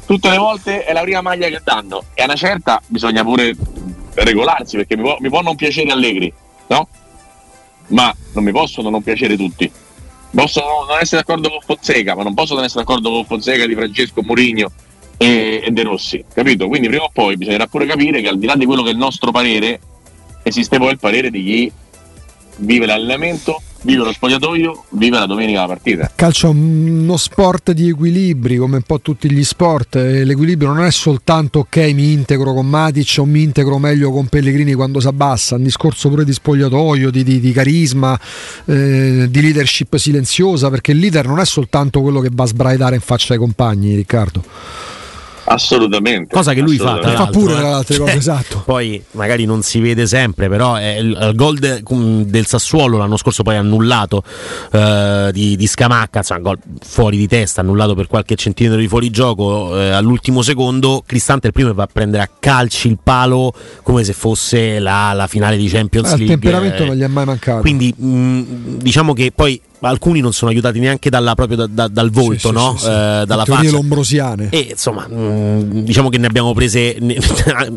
Tutte 0.07 0.29
le 0.29 0.38
volte 0.38 0.85
è 0.85 0.93
la 0.93 1.03
prima 1.03 1.21
maglia 1.21 1.49
che 1.49 1.61
danno 1.62 2.05
e 2.14 2.23
a 2.23 2.25
una 2.25 2.35
certa 2.35 2.83
bisogna 2.87 3.23
pure 3.23 3.55
regolarsi 4.14 4.77
perché 4.77 4.97
mi 4.97 5.03
può, 5.03 5.16
mi 5.21 5.29
può 5.29 5.40
non 5.40 5.55
piacere 5.55 5.90
Allegri, 5.90 6.33
no? 6.66 6.88
Ma 7.88 8.14
non 8.35 8.45
mi 8.45 8.51
possono 8.53 8.90
non 8.90 9.03
piacere 9.03 9.37
tutti. 9.37 9.71
Posso 10.33 10.61
non 10.88 10.99
essere 11.01 11.23
d'accordo 11.23 11.49
con 11.49 11.61
Fonseca, 11.61 12.14
ma 12.14 12.23
non 12.23 12.35
posso 12.35 12.55
non 12.55 12.64
essere 12.64 12.85
d'accordo 12.85 13.11
con 13.11 13.25
Fonseca 13.25 13.66
di 13.66 13.75
Francesco 13.75 14.23
Mourinho 14.23 14.71
e, 15.22 15.61
e 15.66 15.70
De 15.70 15.83
Rossi, 15.83 16.24
capito? 16.33 16.66
Quindi 16.66 16.88
prima 16.88 17.02
o 17.02 17.11
poi 17.12 17.37
bisognerà 17.37 17.66
pure 17.66 17.85
capire 17.85 18.22
che 18.22 18.28
al 18.28 18.38
di 18.38 18.46
là 18.46 18.56
di 18.56 18.64
quello 18.64 18.83
che 18.83 18.88
è 18.88 18.92
il 18.92 18.98
nostro 18.98 19.30
parere, 19.30 19.78
esiste 20.42 20.78
poi 20.78 20.92
il 20.92 20.98
parere 20.98 21.30
di 21.30 21.44
chi 21.44 21.72
vive 22.56 22.87
l'allenamento, 22.87 23.61
vive 23.83 24.04
lo 24.04 24.12
spogliatoio, 24.12 24.85
vive 24.92 25.18
la 25.18 25.26
domenica 25.26 25.61
la 25.61 25.66
partita. 25.66 26.11
Calcio 26.14 26.46
è 26.46 26.50
uno 26.50 27.18
sport 27.18 27.72
di 27.72 27.90
equilibri, 27.90 28.56
come 28.56 28.76
un 28.76 28.83
po' 28.83 29.02
tutti 29.02 29.30
gli 29.30 29.44
sport. 29.44 29.96
E 29.96 30.24
l'equilibrio 30.24 30.72
non 30.72 30.87
è 30.87 30.90
soltanto 30.90 31.59
ok, 31.61 31.76
mi 31.92 32.12
integro 32.12 32.54
con 32.54 32.66
Matic 32.66 33.16
o 33.18 33.26
mi 33.26 33.42
integro 33.42 33.76
meglio 33.76 34.11
con 34.11 34.26
Pellegrini 34.26 34.72
quando 34.72 35.00
si 35.00 35.06
abbassa, 35.06 35.54
è 35.54 35.59
un 35.59 35.64
discorso 35.64 36.09
pure 36.09 36.24
di 36.24 36.33
spogliatoio, 36.33 37.11
di, 37.11 37.22
di, 37.24 37.40
di 37.40 37.52
carisma, 37.52 38.18
eh, 38.64 39.26
di 39.28 39.40
leadership 39.42 39.96
silenziosa, 39.96 40.70
perché 40.70 40.92
il 40.92 40.98
leader 40.98 41.26
non 41.26 41.40
è 41.40 41.44
soltanto 41.44 42.00
quello 42.00 42.20
che 42.20 42.30
va 42.33 42.44
a 42.44 42.46
sbraitare 42.46 42.94
in 42.94 43.02
faccia 43.02 43.35
ai 43.35 43.38
compagni, 43.38 43.94
Riccardo. 43.96 44.42
Assolutamente. 45.53 46.33
Cosa 46.33 46.53
che 46.53 46.61
lui 46.61 46.77
fa, 46.79 46.99
tra 46.99 47.15
fa 47.17 47.27
pure 47.27 47.55
tra 47.55 47.61
eh. 47.61 47.65
le 47.65 47.73
altre 47.73 47.99
cose, 47.99 48.13
esatto. 48.15 48.63
Poi 48.65 49.03
magari 49.13 49.45
non 49.45 49.63
si 49.63 49.81
vede 49.81 50.07
sempre, 50.07 50.49
però 50.49 50.77
è 50.77 50.99
il, 50.99 51.19
il 51.21 51.33
gol 51.35 51.59
de- 51.59 51.83
del 51.83 52.47
Sassuolo 52.47 52.99
l'anno 52.99 53.17
scorso 53.17 53.43
poi 53.43 53.57
annullato 53.57 54.23
eh, 54.71 55.31
di, 55.33 55.57
di, 55.57 55.67
Scamacca, 55.67 56.19
insomma, 56.19 56.41
gol 56.41 56.59
fuori 56.81 57.17
di 57.17 57.27
testa, 57.27 57.63
annullato 57.63 57.95
per 57.95 58.07
qualche 58.07 58.37
centimetro 58.37 58.79
di 58.79 58.87
fuorigioco 58.87 59.77
eh, 59.77 59.91
all'ultimo 59.91 60.43
secondo. 60.43 61.03
Cristante 61.05 61.49
il 61.49 61.53
primo 61.53 61.75
va 61.75 61.83
a 61.83 61.89
prendere 61.93 62.23
a 62.23 62.31
calci 62.39 62.87
il 62.89 62.99
palo 63.03 63.53
come 63.83 64.05
se 64.05 64.13
fosse 64.13 64.79
la, 64.79 65.13
la 65.15 65.27
finale 65.27 65.57
di 65.57 65.67
Champions 65.67 66.13
Eh, 66.13 66.17
League. 66.17 66.35
il 66.35 66.41
temperamento 66.41 66.83
eh. 66.85 66.87
non 66.87 66.95
gli 66.95 67.03
è 67.03 67.09
mai 67.09 67.25
mancato. 67.25 67.61
Quindi 67.61 67.93
mh, 67.97 68.43
diciamo 68.79 69.13
che 69.15 69.33
poi 69.35 69.61
alcuni 69.88 70.21
non 70.21 70.33
sono 70.33 70.51
aiutati 70.51 70.79
neanche 70.79 71.11
dalla, 71.11 71.35
proprio 71.35 71.57
da- 71.57 71.66
da- 71.66 71.88
dal 71.88 72.11
volto, 72.11 72.49
Sì, 72.49 72.55
no? 72.55 72.75
sì, 72.77 72.85
sì. 72.85 72.90
Eh, 72.90 73.25
dalla 73.27 73.45
faccia. 73.45 73.71
lombrosiane. 73.71 74.49
E 74.51 74.69
insomma, 74.71 75.07
mh, 75.09 75.83
diciamo 75.85 76.09
che 76.09 76.19
ne 76.19 76.27
abbiamo 76.27 76.53
prese, 76.53 76.97
ne, 77.01 77.16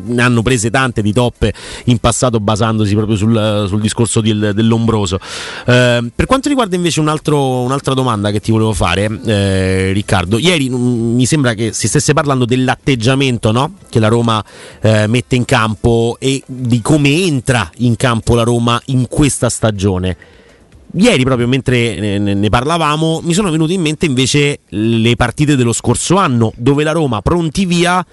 ne 0.06 0.22
hanno 0.22 0.42
prese 0.42 0.70
tante 0.70 1.02
di 1.02 1.14
toppe 1.14 1.54
in 1.86 1.98
passato 2.00 2.40
basandosi 2.40 2.94
proprio 2.96 3.16
sul, 3.16 3.66
sul 3.68 3.80
discorso 3.82 4.22
del- 4.22 4.52
dell'ombroso. 4.54 5.20
Eh, 5.66 6.12
per 6.14 6.26
quanto 6.26 6.50
riguarda 6.50 6.76
invece 6.76 7.00
un 7.00 7.08
altro- 7.08 7.62
un'altra 7.62 7.94
domanda 7.94 8.32
che 8.32 8.40
ti 8.40 8.52
volevo 8.52 8.74
fare, 8.74 9.10
eh, 9.26 9.92
Riccardo, 9.94 10.38
ieri 10.38 10.70
mh, 10.70 10.76
mi 10.76 11.26
sembra 11.26 11.54
che 11.54 11.72
si 11.74 11.88
stesse 11.88 12.14
parlando 12.14 12.46
dell'atteggiamento 12.46 13.52
no? 13.52 13.76
che 13.90 14.00
la 14.00 14.08
Roma 14.08 14.44
eh, 14.82 15.08
mette 15.08 15.36
in 15.36 15.46
campo 15.46 16.18
e 16.20 16.42
di 16.46 16.82
come 16.82 17.10
entra 17.24 17.70
in 17.78 17.96
campo 17.96 18.36
la 18.36 18.44
Roma 18.44 18.82
in 18.86 19.08
questa 19.08 19.50
stagione. 19.50 20.18
Ieri, 20.96 21.24
proprio 21.24 21.48
mentre 21.48 22.00
ne, 22.00 22.20
ne- 22.20 22.36
ne 22.36 22.50
parlavamo, 22.50 23.22
mi 23.24 23.34
sono 23.34 23.50
venute 23.50 23.74
in 23.74 23.82
mente 23.82 24.06
invece 24.06 24.60
le 24.70 25.16
partite 25.16 25.56
dello 25.56 25.74
scorso 25.74 26.18
anno, 26.18 26.54
dove 26.56 26.84
la 26.84 26.92
Roma, 26.92 27.22
pronti 27.22 27.66
via, 27.66 28.06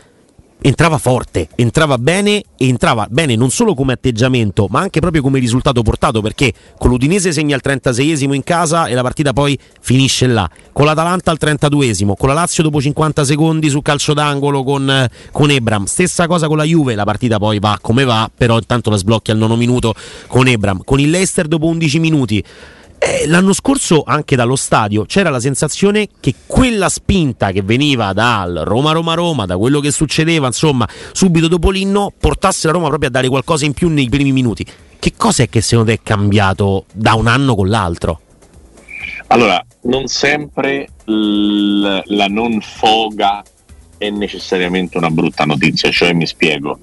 entrava 0.63 0.99
forte, 0.99 1.49
entrava 1.57 1.99
bene 1.99 2.43
e 2.57 2.69
entrava 2.69 3.07
bene 3.11 3.37
non 3.37 3.51
solo 3.51 3.75
come 3.75 3.95
atteggiamento, 3.95 4.67
ma 4.69 4.81
anche 4.81 5.01
proprio 5.01 5.23
come 5.23 5.39
risultato 5.39 5.83
portato, 5.83 6.21
perché 6.21 6.53
con 6.79 6.91
l'Udinese 6.91 7.33
segna 7.33 7.55
il 7.55 7.63
36esimo 7.65 8.35
in 8.35 8.43
casa 8.43 8.87
e 8.87 8.95
la 8.95 9.03
partita 9.03 9.33
poi 9.33 9.59
finisce 9.81 10.27
là, 10.27 10.49
con 10.73 10.85
l'Atalanta 10.85 11.31
al 11.31 11.39
32esimo, 11.41 12.13
con 12.17 12.29
la 12.29 12.35
Lazio 12.35 12.63
dopo 12.63 12.81
50 12.81 13.25
secondi 13.25 13.69
su 13.69 13.83
calcio 13.83 14.13
d'angolo 14.13 14.63
con, 14.63 15.09
con 15.31 15.51
Ebram, 15.51 15.85
stessa 15.85 16.27
cosa 16.27 16.47
con 16.47 16.57
la 16.57 16.65
Juve, 16.65 16.95
la 16.95 17.05
partita 17.05 17.39
poi 17.39 17.59
va 17.59 17.79
come 17.81 18.05
va, 18.05 18.31
però 18.35 18.57
intanto 18.57 18.91
la 18.91 18.97
sblocchi 18.97 19.31
al 19.31 19.39
nono 19.39 19.57
minuto 19.57 19.95
con 20.27 20.47
Ebram, 20.47 20.83
con 20.85 21.01
il 21.01 21.11
Leicester 21.11 21.47
dopo 21.49 21.67
11 21.67 21.99
minuti. 21.99 22.45
Eh, 23.03 23.27
l'anno 23.29 23.55
scorso 23.55 24.03
anche 24.05 24.37
dallo 24.37 24.57
stadio 24.57 25.07
c'era 25.07 25.31
la 25.31 25.41
sensazione 25.41 26.07
che 26.21 26.35
quella 26.47 26.91
spinta 26.91 27.51
che 27.51 27.63
veniva 27.63 28.13
dal 28.13 28.61
Roma-Roma-Roma, 28.63 29.47
da 29.47 29.57
quello 29.57 29.81
che 29.81 29.91
succedeva, 29.91 30.49
insomma, 30.49 30.87
subito 31.13 31.49
dopo 31.49 31.71
l'inno, 31.71 32.13
portasse 32.17 32.67
la 32.67 32.75
Roma 32.75 32.89
proprio 32.89 33.09
a 33.09 33.13
dare 33.13 33.29
qualcosa 33.29 33.65
in 33.65 33.73
più 33.73 33.89
nei 33.89 34.11
primi 34.11 34.33
minuti. 34.33 34.67
Che 34.99 35.15
cosa 35.17 35.45
è 35.45 35.49
che 35.49 35.63
secondo 35.63 35.93
te 35.93 35.97
è 35.97 36.01
cambiato 36.03 36.85
da 36.93 37.15
un 37.15 37.27
anno 37.27 37.55
con 37.55 37.71
l'altro? 37.71 38.21
Allora, 39.29 39.65
non 39.85 40.07
sempre 40.07 40.89
l- 41.05 42.03
la 42.05 42.27
non 42.27 42.61
foga 42.61 43.43
è 43.97 44.11
necessariamente 44.11 44.99
una 44.99 45.09
brutta 45.09 45.45
notizia, 45.45 45.91
cioè 45.91 46.13
mi 46.13 46.27
spiego. 46.27 46.79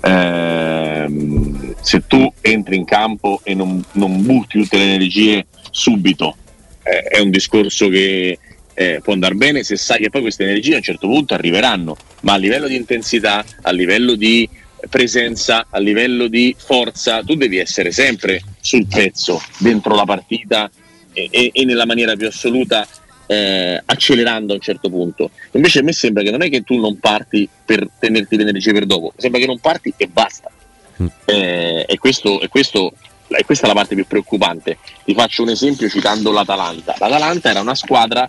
Ehm, 0.00 1.74
se 1.80 2.06
tu 2.08 2.32
entri 2.40 2.74
in 2.74 2.84
campo 2.84 3.38
e 3.44 3.54
non, 3.54 3.84
non 3.92 4.24
butti 4.24 4.58
tutte 4.60 4.76
le 4.76 4.94
energie 4.94 5.46
subito, 5.70 6.36
eh, 6.82 7.02
è 7.02 7.18
un 7.20 7.30
discorso 7.30 7.88
che 7.88 8.38
eh, 8.74 9.00
può 9.02 9.12
andare 9.12 9.34
bene 9.34 9.62
se 9.62 9.76
sai 9.76 9.98
che 9.98 10.10
poi 10.10 10.22
queste 10.22 10.44
energie 10.44 10.74
a 10.74 10.76
un 10.76 10.82
certo 10.82 11.06
punto 11.06 11.34
arriveranno, 11.34 11.96
ma 12.22 12.34
a 12.34 12.36
livello 12.36 12.66
di 12.66 12.76
intensità, 12.76 13.44
a 13.62 13.70
livello 13.70 14.14
di 14.14 14.48
presenza, 14.88 15.66
a 15.68 15.78
livello 15.78 16.26
di 16.26 16.54
forza, 16.58 17.22
tu 17.22 17.34
devi 17.34 17.58
essere 17.58 17.92
sempre 17.92 18.40
sul 18.60 18.86
pezzo, 18.86 19.40
dentro 19.58 19.94
la 19.94 20.04
partita 20.04 20.70
e, 21.12 21.28
e- 21.30 21.50
e 21.52 21.64
nella 21.64 21.86
maniera 21.86 22.16
più 22.16 22.26
assoluta 22.26 22.86
eh, 23.26 23.80
accelerando 23.84 24.52
a 24.52 24.56
un 24.56 24.60
certo 24.60 24.88
punto. 24.88 25.30
Invece 25.52 25.80
a 25.80 25.82
me 25.82 25.92
sembra 25.92 26.22
che 26.22 26.30
non 26.30 26.42
è 26.42 26.50
che 26.50 26.62
tu 26.62 26.78
non 26.78 26.98
parti 26.98 27.48
per 27.64 27.86
tenerti 27.98 28.36
le 28.36 28.42
energie 28.42 28.72
per 28.72 28.86
dopo, 28.86 29.12
sembra 29.16 29.40
che 29.40 29.46
non 29.46 29.58
parti 29.58 29.92
e 29.96 30.08
basta. 30.08 30.50
Mm. 31.00 31.06
Eh, 31.26 31.84
e, 31.88 31.98
questo, 31.98 32.40
e, 32.40 32.48
questo, 32.48 32.92
e 33.38 33.44
questa 33.44 33.64
è 33.64 33.68
la 33.68 33.74
parte 33.74 33.94
più 33.94 34.06
preoccupante. 34.06 34.78
Ti 35.04 35.14
faccio 35.14 35.42
un 35.42 35.50
esempio 35.50 35.88
citando 35.88 36.32
l'Atalanta. 36.32 36.94
L'Atalanta 36.98 37.50
era 37.50 37.60
una 37.60 37.74
squadra 37.74 38.28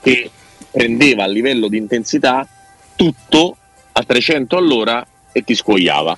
che 0.00 0.30
prendeva 0.70 1.24
a 1.24 1.26
livello 1.26 1.68
di 1.68 1.76
intensità 1.76 2.46
tutto 2.94 3.56
a 3.92 4.02
300 4.02 4.56
all'ora 4.56 5.04
e 5.32 5.42
ti 5.42 5.54
scogliava. 5.54 6.16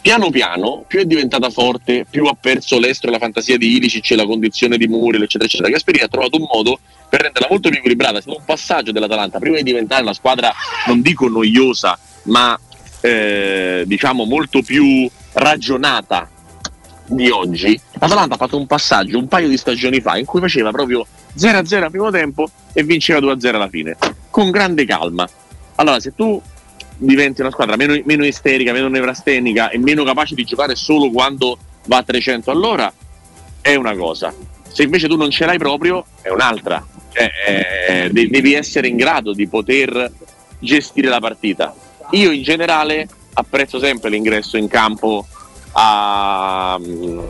Piano 0.00 0.30
piano, 0.30 0.84
più 0.86 1.00
è 1.00 1.04
diventata 1.04 1.48
forte, 1.50 2.04
più 2.08 2.24
ha 2.26 2.36
perso 2.38 2.78
l'estro 2.78 3.10
la 3.10 3.18
fantasia 3.18 3.56
di 3.56 3.76
Ilicic 3.76 4.10
la 4.10 4.26
condizione 4.26 4.76
di 4.76 4.88
Muriel, 4.88 5.22
eccetera, 5.22 5.44
eccetera. 5.44 5.70
Gasperini 5.70 6.04
ha 6.04 6.08
trovato 6.08 6.36
un 6.38 6.46
modo 6.52 6.80
per 7.08 7.22
renderla 7.22 7.48
molto 7.48 7.68
più 7.68 7.78
equilibrata. 7.78 8.18
È 8.18 8.20
stato 8.20 8.38
un 8.38 8.44
passaggio 8.44 8.90
dell'Atalanta, 8.90 9.38
prima 9.38 9.56
di 9.56 9.62
diventare 9.62 10.02
una 10.02 10.14
squadra, 10.14 10.52
non 10.86 11.02
dico 11.02 11.28
noiosa, 11.28 11.96
ma 12.24 12.58
eh, 13.00 13.84
diciamo 13.86 14.24
molto 14.24 14.62
più 14.62 15.08
ragionata 15.34 16.28
di 17.06 17.28
oggi. 17.30 17.78
L'Atalanta 17.98 18.34
ha 18.34 18.38
fatto 18.38 18.56
un 18.56 18.66
passaggio 18.66 19.18
un 19.18 19.28
paio 19.28 19.48
di 19.48 19.56
stagioni 19.56 20.00
fa 20.00 20.16
in 20.16 20.24
cui 20.24 20.40
faceva 20.40 20.70
proprio 20.70 21.06
0-0 21.36 21.82
al 21.82 21.90
primo 21.90 22.10
tempo 22.10 22.48
e 22.72 22.82
vinceva 22.82 23.20
2-0 23.20 23.54
alla 23.54 23.68
fine, 23.68 23.96
con 24.30 24.50
grande 24.50 24.84
calma. 24.84 25.28
Allora, 25.76 26.00
se 26.00 26.14
tu 26.14 26.40
diventi 26.96 27.40
una 27.40 27.50
squadra 27.50 27.76
meno, 27.76 28.00
meno 28.04 28.24
isterica, 28.24 28.72
meno 28.72 28.88
nevrastenica 28.88 29.70
e 29.70 29.78
meno 29.78 30.04
capace 30.04 30.34
di 30.34 30.44
giocare 30.44 30.74
solo 30.74 31.10
quando 31.10 31.58
va 31.86 31.98
a 31.98 32.02
300 32.02 32.50
all'ora, 32.50 32.92
è 33.60 33.74
una 33.74 33.94
cosa. 33.94 34.32
Se 34.68 34.82
invece 34.82 35.08
tu 35.08 35.16
non 35.16 35.30
ce 35.30 35.44
l'hai 35.44 35.58
proprio, 35.58 36.04
è 36.22 36.28
un'altra. 36.28 36.84
Cioè, 37.12 37.30
eh, 37.46 38.10
de- 38.10 38.28
devi 38.28 38.54
essere 38.54 38.88
in 38.88 38.96
grado 38.96 39.32
di 39.32 39.46
poter 39.46 40.10
gestire 40.58 41.08
la 41.08 41.20
partita. 41.20 41.74
Io 42.10 42.30
in 42.30 42.42
generale 42.42 43.08
apprezzo 43.34 43.78
sempre 43.78 44.10
l'ingresso 44.10 44.56
in 44.56 44.68
campo 44.68 45.26
a, 45.72 46.78
mm, 46.80 47.20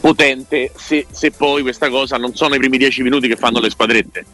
potente 0.00 0.72
se, 0.76 1.06
se 1.10 1.30
poi 1.30 1.62
questa 1.62 1.88
cosa 1.88 2.16
non 2.16 2.34
sono 2.34 2.54
i 2.54 2.58
primi 2.58 2.78
10 2.78 3.02
minuti 3.02 3.28
che 3.28 3.36
fanno 3.36 3.60
le 3.60 3.70
squadrette. 3.70 4.24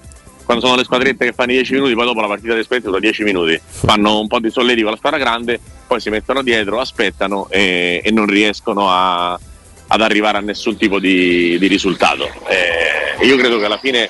Quando 0.45 0.65
sono 0.65 0.77
le 0.77 0.85
squadrette 0.85 1.25
che 1.27 1.33
fanno 1.33 1.51
i 1.51 1.57
10 1.57 1.73
minuti, 1.73 1.95
poi 1.95 2.05
dopo 2.05 2.21
la 2.21 2.29
partita 2.29 2.51
delle 2.53 2.63
squadrette 2.63 2.91
dura 2.91 3.01
10 3.01 3.25
minuti, 3.25 3.61
fanno 3.65 4.21
un 4.21 4.29
po' 4.29 4.39
di 4.39 4.51
solletico 4.51 4.87
alla 4.87 4.97
squadra 4.97 5.19
grande, 5.19 5.59
poi 5.87 6.01
si 6.01 6.09
mettono 6.09 6.43
dietro, 6.43 6.79
aspettano 6.79 7.49
e, 7.51 8.01
e 8.05 8.11
non 8.13 8.27
riescono 8.27 8.89
a, 8.89 9.33
ad 9.33 10.01
arrivare 10.01 10.39
a 10.39 10.41
nessun 10.41 10.77
tipo 10.77 11.01
di, 11.01 11.59
di 11.59 11.67
risultato. 11.67 12.29
Eh, 12.47 13.27
io 13.27 13.37
credo 13.37 13.59
che 13.59 13.65
alla 13.65 13.79
fine 13.79 14.09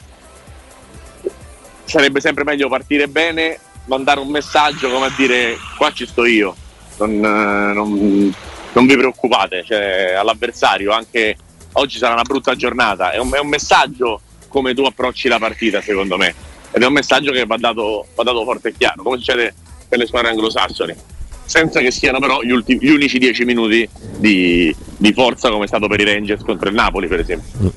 sarebbe 1.85 2.21
sempre 2.21 2.45
meglio 2.45 2.69
partire 2.69 3.09
bene, 3.09 3.59
mandare 3.87 4.21
un 4.21 4.29
messaggio 4.29 4.91
come 4.91 5.07
a 5.07 5.13
dire 5.17 5.57
qua 5.79 5.91
ci 5.93 6.07
sto 6.07 6.27
io, 6.27 6.55
non, 6.99 7.11
eh, 7.13 7.73
non- 7.73 8.35
non 8.77 8.87
vi 8.87 8.97
preoccupate, 8.97 9.65
cioè, 9.65 10.13
all'avversario 10.13 10.93
anche 10.93 11.35
oggi 11.73 11.97
sarà 11.97 12.13
una 12.13 12.23
brutta 12.23 12.55
giornata. 12.55 13.11
È 13.11 13.19
un, 13.19 13.33
è 13.33 13.39
un 13.39 13.49
messaggio 13.49 14.21
come 14.49 14.75
tu 14.75 14.83
approcci 14.83 15.29
la 15.29 15.39
partita, 15.39 15.81
secondo 15.81 16.19
me. 16.19 16.35
Ed 16.71 16.83
è 16.83 16.87
un 16.87 16.93
messaggio 16.93 17.33
che 17.33 17.47
va 17.47 17.57
dato, 17.57 18.07
va 18.15 18.23
dato 18.23 18.45
forte 18.45 18.69
e 18.69 18.75
chiaro, 18.77 19.03
come 19.03 19.17
succede 19.17 19.55
per 19.89 19.99
le 19.99 20.07
squadre 20.07 20.31
anglosassoni 20.31 20.95
senza 21.47 21.79
che 21.79 21.93
siano 21.93 22.19
però 22.19 22.43
gli, 22.43 22.51
ultimi, 22.51 22.85
gli 22.85 22.91
unici 22.91 23.19
dieci 23.19 23.45
minuti 23.45 23.89
di, 24.19 24.75
di, 24.97 25.13
forza 25.13 25.49
come 25.49 25.63
è 25.63 25.69
stato 25.69 25.87
per 25.87 26.01
i 26.01 26.05
Rangers 26.05 26.43
contro 26.43 26.69
il 26.69 26.75
Napoli 26.75 27.07
per 27.07 27.21
esempio. 27.21 27.73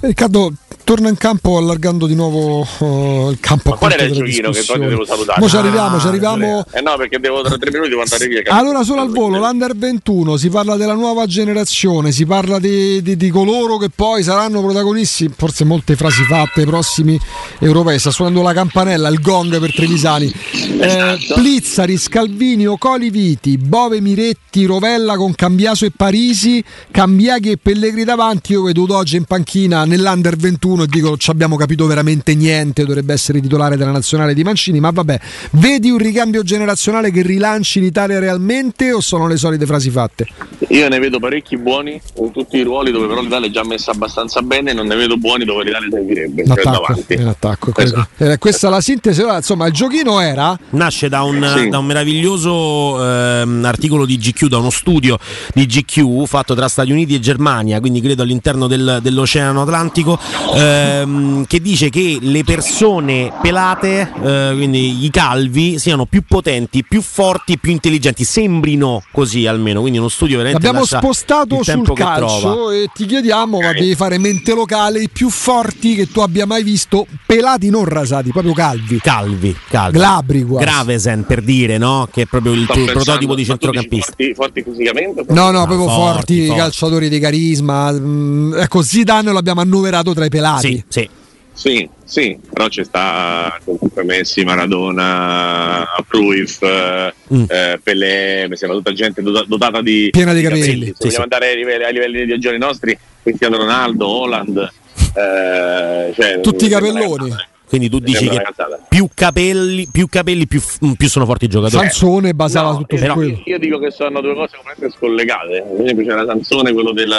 Riccardo, 0.00 0.52
torna 0.84 1.08
in 1.08 1.16
campo 1.16 1.56
allargando 1.56 2.06
di 2.06 2.14
nuovo 2.14 2.66
uh, 2.78 3.30
il 3.30 3.40
campo. 3.40 3.70
Ma 3.70 3.76
qual 3.76 3.92
era 3.92 4.04
il 4.04 4.12
giochino 4.12 4.50
che 4.50 4.62
poi 4.64 4.78
devo 4.78 5.04
salutare? 5.04 5.40
Mo 5.40 5.48
ci 5.48 5.56
arriviamo, 5.56 5.96
ah, 5.96 6.00
ci 6.00 6.06
arriviamo. 6.06 6.66
Eh 6.72 6.80
no, 6.82 6.96
perché 6.96 7.18
devo 7.18 7.42
tra 7.42 7.56
tre 7.56 7.70
minuti 7.70 7.88
devo 7.88 8.02
andare 8.02 8.26
via. 8.28 8.42
Allora, 8.48 8.84
solo 8.84 9.00
al 9.00 9.10
volo, 9.10 9.38
l'Under 9.38 9.74
21, 9.74 10.36
si 10.36 10.50
parla 10.50 10.76
della 10.76 10.92
nuova 10.92 11.26
generazione, 11.26 12.12
si 12.12 12.26
parla 12.26 12.58
di, 12.58 13.02
di, 13.02 13.16
di 13.16 13.30
coloro 13.30 13.78
che 13.78 13.88
poi 13.88 14.22
saranno 14.22 14.62
protagonisti, 14.62 15.30
forse 15.34 15.64
molte 15.64 15.96
frasi 15.96 16.22
fatte 16.24 16.60
ai 16.60 16.66
prossimi 16.66 17.18
europei. 17.58 17.98
Sta 17.98 18.10
suonando 18.10 18.42
la 18.42 18.52
campanella, 18.52 19.08
il 19.08 19.20
gong 19.20 19.58
per 19.58 19.74
Trevisani. 19.74 20.32
Eh, 20.80 21.18
Plizzari, 21.34 21.96
Scalvini, 21.96 22.66
Ocoli 22.66 23.08
Viti, 23.08 23.56
Bove 23.56 24.00
Miretti, 24.00 24.66
Rovella 24.66 25.16
con 25.16 25.34
Cambiaso 25.34 25.86
e 25.86 25.92
Parisi, 25.96 26.62
Cambiaghi 26.90 27.52
e 27.52 27.56
Pellegrini 27.56 28.04
davanti. 28.04 28.52
Io 28.52 28.64
vedo 28.64 28.84
Doge 28.84 29.16
in 29.16 29.24
panchina 29.24 29.84
nell'Under 29.84 30.36
21 30.36 30.73
e 30.82 30.86
dico 30.86 31.08
non 31.08 31.18
ci 31.18 31.30
abbiamo 31.30 31.56
capito 31.56 31.86
veramente 31.86 32.34
niente, 32.34 32.84
dovrebbe 32.84 33.12
essere 33.12 33.40
titolare 33.40 33.76
della 33.76 33.92
nazionale 33.92 34.34
di 34.34 34.42
Mancini, 34.42 34.80
ma 34.80 34.90
vabbè, 34.90 35.20
vedi 35.52 35.90
un 35.90 35.98
ricambio 35.98 36.42
generazionale 36.42 37.10
che 37.10 37.22
rilanci 37.22 37.80
l'Italia 37.80 38.18
realmente 38.18 38.92
o 38.92 39.00
sono 39.00 39.26
le 39.26 39.36
solite 39.36 39.66
frasi 39.66 39.90
fatte? 39.90 40.26
Io 40.68 40.88
ne 40.88 40.98
vedo 40.98 41.18
parecchi 41.18 41.56
buoni 41.56 42.00
in 42.18 42.32
tutti 42.32 42.56
i 42.56 42.62
ruoli 42.62 42.90
dove 42.90 43.06
però 43.06 43.20
l'Italia 43.20 43.48
è 43.48 43.50
già 43.50 43.64
messa 43.64 43.92
abbastanza 43.92 44.42
bene, 44.42 44.72
non 44.72 44.86
ne 44.86 44.96
vedo 44.96 45.16
buoni 45.16 45.44
dove 45.44 45.64
l'Italia 45.64 45.88
servirebbe. 45.90 46.42
In 46.42 46.48
cioè 46.48 46.60
attacco, 46.60 47.04
in 47.08 47.26
attacco 47.26 47.72
esatto. 47.76 48.24
eh, 48.24 48.38
questa 48.38 48.66
è 48.66 48.70
la 48.70 48.80
sintesi, 48.80 49.22
insomma 49.22 49.66
il 49.66 49.72
giochino 49.72 50.20
era... 50.20 50.58
Nasce 50.70 51.08
da 51.08 51.22
un, 51.22 51.54
sì. 51.56 51.68
da 51.68 51.78
un 51.78 51.86
meraviglioso 51.86 53.02
eh, 53.02 53.46
articolo 53.62 54.04
di 54.06 54.18
GQ, 54.18 54.46
da 54.46 54.58
uno 54.58 54.70
studio 54.70 55.18
di 55.52 55.66
GQ 55.66 56.26
fatto 56.26 56.54
tra 56.54 56.68
Stati 56.68 56.90
Uniti 56.90 57.14
e 57.14 57.20
Germania, 57.20 57.80
quindi 57.80 58.00
credo 58.00 58.22
all'interno 58.22 58.66
del, 58.66 58.98
dell'Oceano 59.02 59.62
Atlantico. 59.62 60.18
Eh, 60.54 60.63
ehm, 60.64 61.46
che 61.46 61.60
dice 61.60 61.90
che 61.90 62.18
le 62.20 62.44
persone 62.44 63.32
pelate, 63.40 64.12
eh, 64.22 64.52
quindi 64.54 65.04
i 65.04 65.10
calvi, 65.10 65.78
siano 65.78 66.06
più 66.06 66.22
potenti, 66.26 66.84
più 66.84 67.02
forti, 67.02 67.58
più 67.58 67.72
intelligenti. 67.72 68.24
Sembrino 68.24 69.02
così 69.12 69.46
almeno. 69.46 69.80
Quindi 69.80 69.98
uno 69.98 70.08
studio 70.08 70.38
veramente. 70.38 70.66
Abbiamo 70.66 70.84
spostato 70.84 71.62
sul 71.62 71.92
calcio 71.92 72.70
e 72.70 72.88
ti 72.94 73.06
chiediamo: 73.06 73.60
ma 73.60 73.72
devi 73.72 73.94
fare 73.94 74.18
mente 74.18 74.54
locale 74.54 75.00
i 75.00 75.08
più 75.08 75.28
forti 75.28 75.94
che 75.94 76.10
tu 76.10 76.20
abbia 76.20 76.46
mai 76.46 76.62
visto, 76.62 77.06
pelati 77.26 77.70
non 77.70 77.84
rasati, 77.84 78.30
proprio 78.30 78.52
calvi. 78.52 78.98
Calvi, 78.98 79.56
calvi. 79.68 79.98
Glabri 79.98 80.44
quasi. 80.44 80.64
Gravesen 80.64 81.24
per 81.26 81.42
dire, 81.42 81.78
no? 81.78 82.08
Che 82.10 82.22
è 82.22 82.26
proprio 82.26 82.52
il 82.52 82.66
tuo 82.66 82.84
prototipo 82.84 83.34
di 83.34 83.44
centrocampista. 83.44 84.12
Forti, 84.16 84.34
forti 84.34 84.62
fisicamente? 84.62 85.24
No, 85.28 85.50
no, 85.50 85.64
proprio 85.66 85.88
forti, 85.88 86.46
forti, 86.46 86.60
calciatori 86.60 87.08
di 87.08 87.18
carisma. 87.18 87.92
Mm, 87.92 88.54
ecco, 88.54 88.82
Zidane 88.82 89.32
l'abbiamo 89.32 89.60
annoverato 89.60 90.14
tra 90.14 90.24
i 90.24 90.28
pelati 90.28 90.53
sì, 90.58 90.84
sì. 90.88 91.08
Sì, 91.54 91.88
sì, 92.02 92.36
però 92.52 92.66
ci 92.66 92.82
sta 92.82 93.60
comunque 93.64 94.02
Messi, 94.02 94.42
Maradona, 94.42 95.86
Cruyff, 96.08 96.60
mm. 96.64 97.44
eh, 97.46 97.80
Pelé, 97.80 98.48
mi 98.48 98.56
sembra 98.56 98.76
tutta 98.76 98.92
gente 98.92 99.22
dotata 99.22 99.80
di, 99.80 100.08
piena 100.10 100.32
di, 100.32 100.42
capelli. 100.42 100.60
capelli. 100.60 100.86
Se 100.86 100.94
sì, 100.94 100.94
vogliamo 100.98 101.14
sì. 101.14 101.20
andare 101.22 101.48
ai 101.50 101.56
livelli, 101.56 101.84
ai 101.84 101.92
livelli 101.92 102.26
di 102.26 102.38
giorni 102.40 102.58
nostri, 102.58 102.98
Cristiano 103.22 103.56
Ronaldo, 103.56 104.04
Holland, 104.04 104.72
eh, 105.14 106.12
cioè, 106.12 106.40
tutti 106.40 106.66
i 106.66 106.68
capelloni. 106.68 107.32
Quindi 107.74 107.90
tu 107.90 107.98
dici 107.98 108.28
che 108.28 108.40
più 108.88 109.08
capelli, 109.12 109.88
più, 109.90 110.08
capelli 110.08 110.46
più, 110.46 110.62
più, 110.96 111.08
sono 111.08 111.24
forti 111.24 111.46
i 111.46 111.48
giocatori. 111.48 111.88
Sansone 111.88 112.32
basava 112.32 112.70
no, 112.70 112.76
tutto 112.78 112.96
su 112.96 113.04
quello. 113.04 113.42
Io 113.46 113.58
dico 113.58 113.80
che 113.80 113.90
sono 113.90 114.20
due 114.20 114.34
cose 114.34 114.54
completamente 114.54 114.96
scollegate. 114.96 115.64
Per 115.74 115.82
esempio 115.82 116.06
c'era 116.06 116.24
Sansone, 116.24 116.72
quello 116.72 116.92
del 116.92 117.12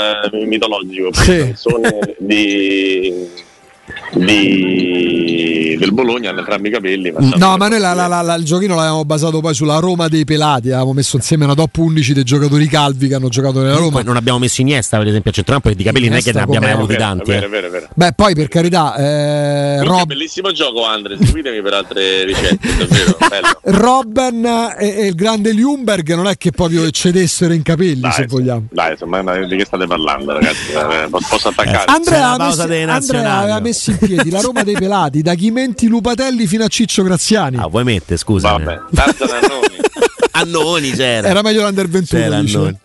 mitologico, 0.48 1.14
sì. 1.14 1.40
Sansone 1.40 2.16
di 2.20 3.28
di, 4.14 5.76
del 5.78 5.94
Bologna 5.94 6.30
hanno 6.30 6.40
entrambi 6.40 6.70
i 6.70 6.72
capelli. 6.72 7.14
No, 7.36 7.58
ma 7.58 7.68
noi 7.68 7.80
la, 7.80 7.94
la, 7.94 8.08
la, 8.08 8.36
il 8.36 8.44
giochino 8.44 8.76
l'avevamo 8.76 9.06
basato 9.06 9.40
poi 9.40 9.54
sulla 9.54 9.80
Roma 9.80 10.08
dei 10.08 10.26
pelati. 10.26 10.70
Avevamo 10.70 10.94
messo 10.94 11.18
insieme 11.18 11.46
una 11.46 11.54
top 11.54 11.78
11 11.78 12.14
dei 12.14 12.24
giocatori 12.24 12.68
calvi 12.68 13.08
che 13.08 13.16
hanno 13.16 13.30
giocato 13.30 13.62
nella 13.62 13.76
Roma. 13.76 13.92
Poi 13.92 14.04
non 14.04 14.16
abbiamo 14.16 14.40
messo 14.40 14.62
Iniesta, 14.62 14.98
per 14.98 15.08
esempio, 15.08 15.32
a 15.32 15.34
centrocampo, 15.34 15.70
perché 15.70 15.84
di 15.84 15.88
capelli 15.88 16.08
Iniesta 16.08 16.32
non 16.32 16.42
è 16.42 16.46
che 16.46 16.52
ne 16.52 16.66
abbiamo 16.66 16.84
avuti 16.84 16.98
tanti. 16.98 17.32
Vero, 17.32 17.46
eh. 17.46 17.50
vero, 17.50 17.70
vero, 17.70 17.88
Beh, 17.94 18.14
poi 18.14 18.36
per 18.36 18.48
carità, 18.48 18.96
eh, 18.96 19.84
Rob... 19.84 20.06
bellissimo 20.06 20.52
gioco, 20.52 20.86
Andre. 20.86 21.18
Seguitemi 21.22 21.62
per 21.62 21.74
altre 21.74 22.24
ricette. 22.26 22.68
davvero, 22.78 23.60
Robben 23.64 24.46
e, 24.46 24.96
e, 24.98 25.06
il 25.08 25.16
grande 25.16 25.54
Ljungberg 25.54 26.14
non 26.16 26.28
è 26.28 26.38
che 26.38 26.52
proprio 26.52 26.86
eccedessero 26.86 27.54
in 27.54 27.62
capelli, 27.62 28.00
dai, 28.00 28.12
se 28.12 28.26
vogliamo. 28.26 28.68
Dai, 28.72 28.92
insomma, 28.92 29.22
di 29.46 29.56
che 29.56 29.66
state 29.66 29.86
parlando, 29.86 30.34
ragazzi? 30.34 30.72
Eh, 30.72 31.08
posso 31.10 31.50
attaccare? 31.50 31.84
Andrea, 31.86 32.32
Andrea 32.36 33.38
aveva 33.38 33.60
messo 33.60 33.75
in 33.88 33.98
piedi 33.98 34.30
la 34.30 34.42
Roma 34.42 34.64
dei 34.64 34.76
pelati, 34.76 35.22
da 35.22 35.34
Chimenti 35.34 35.88
Lupatelli 35.88 36.48
fino 36.48 36.64
a 36.64 36.68
Ciccio 36.68 37.04
Graziani. 37.04 37.58
Ah, 37.58 37.68
vuoi 37.68 37.84
mettere, 37.84 38.18
scusa. 38.18 38.52
Vabbè, 38.52 38.82
tanto 38.94 39.24
Annoni. 39.24 39.78
Annoni 40.32 40.92
c'era. 40.92 41.28
Era 41.28 41.42
meglio 41.42 41.62
l'Under 41.62 41.88
21. 41.88 42.80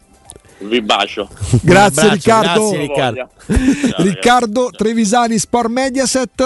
Vi 0.63 0.83
bacio. 0.83 1.29
Grazie 1.63 2.11
Riccardo. 2.11 2.69
Grazie 2.69 2.79
Riccardo. 2.79 3.29
Riccardo 4.03 4.71
Trevisani 4.77 5.39
Sport 5.39 5.69
Mediaset. 5.71 6.41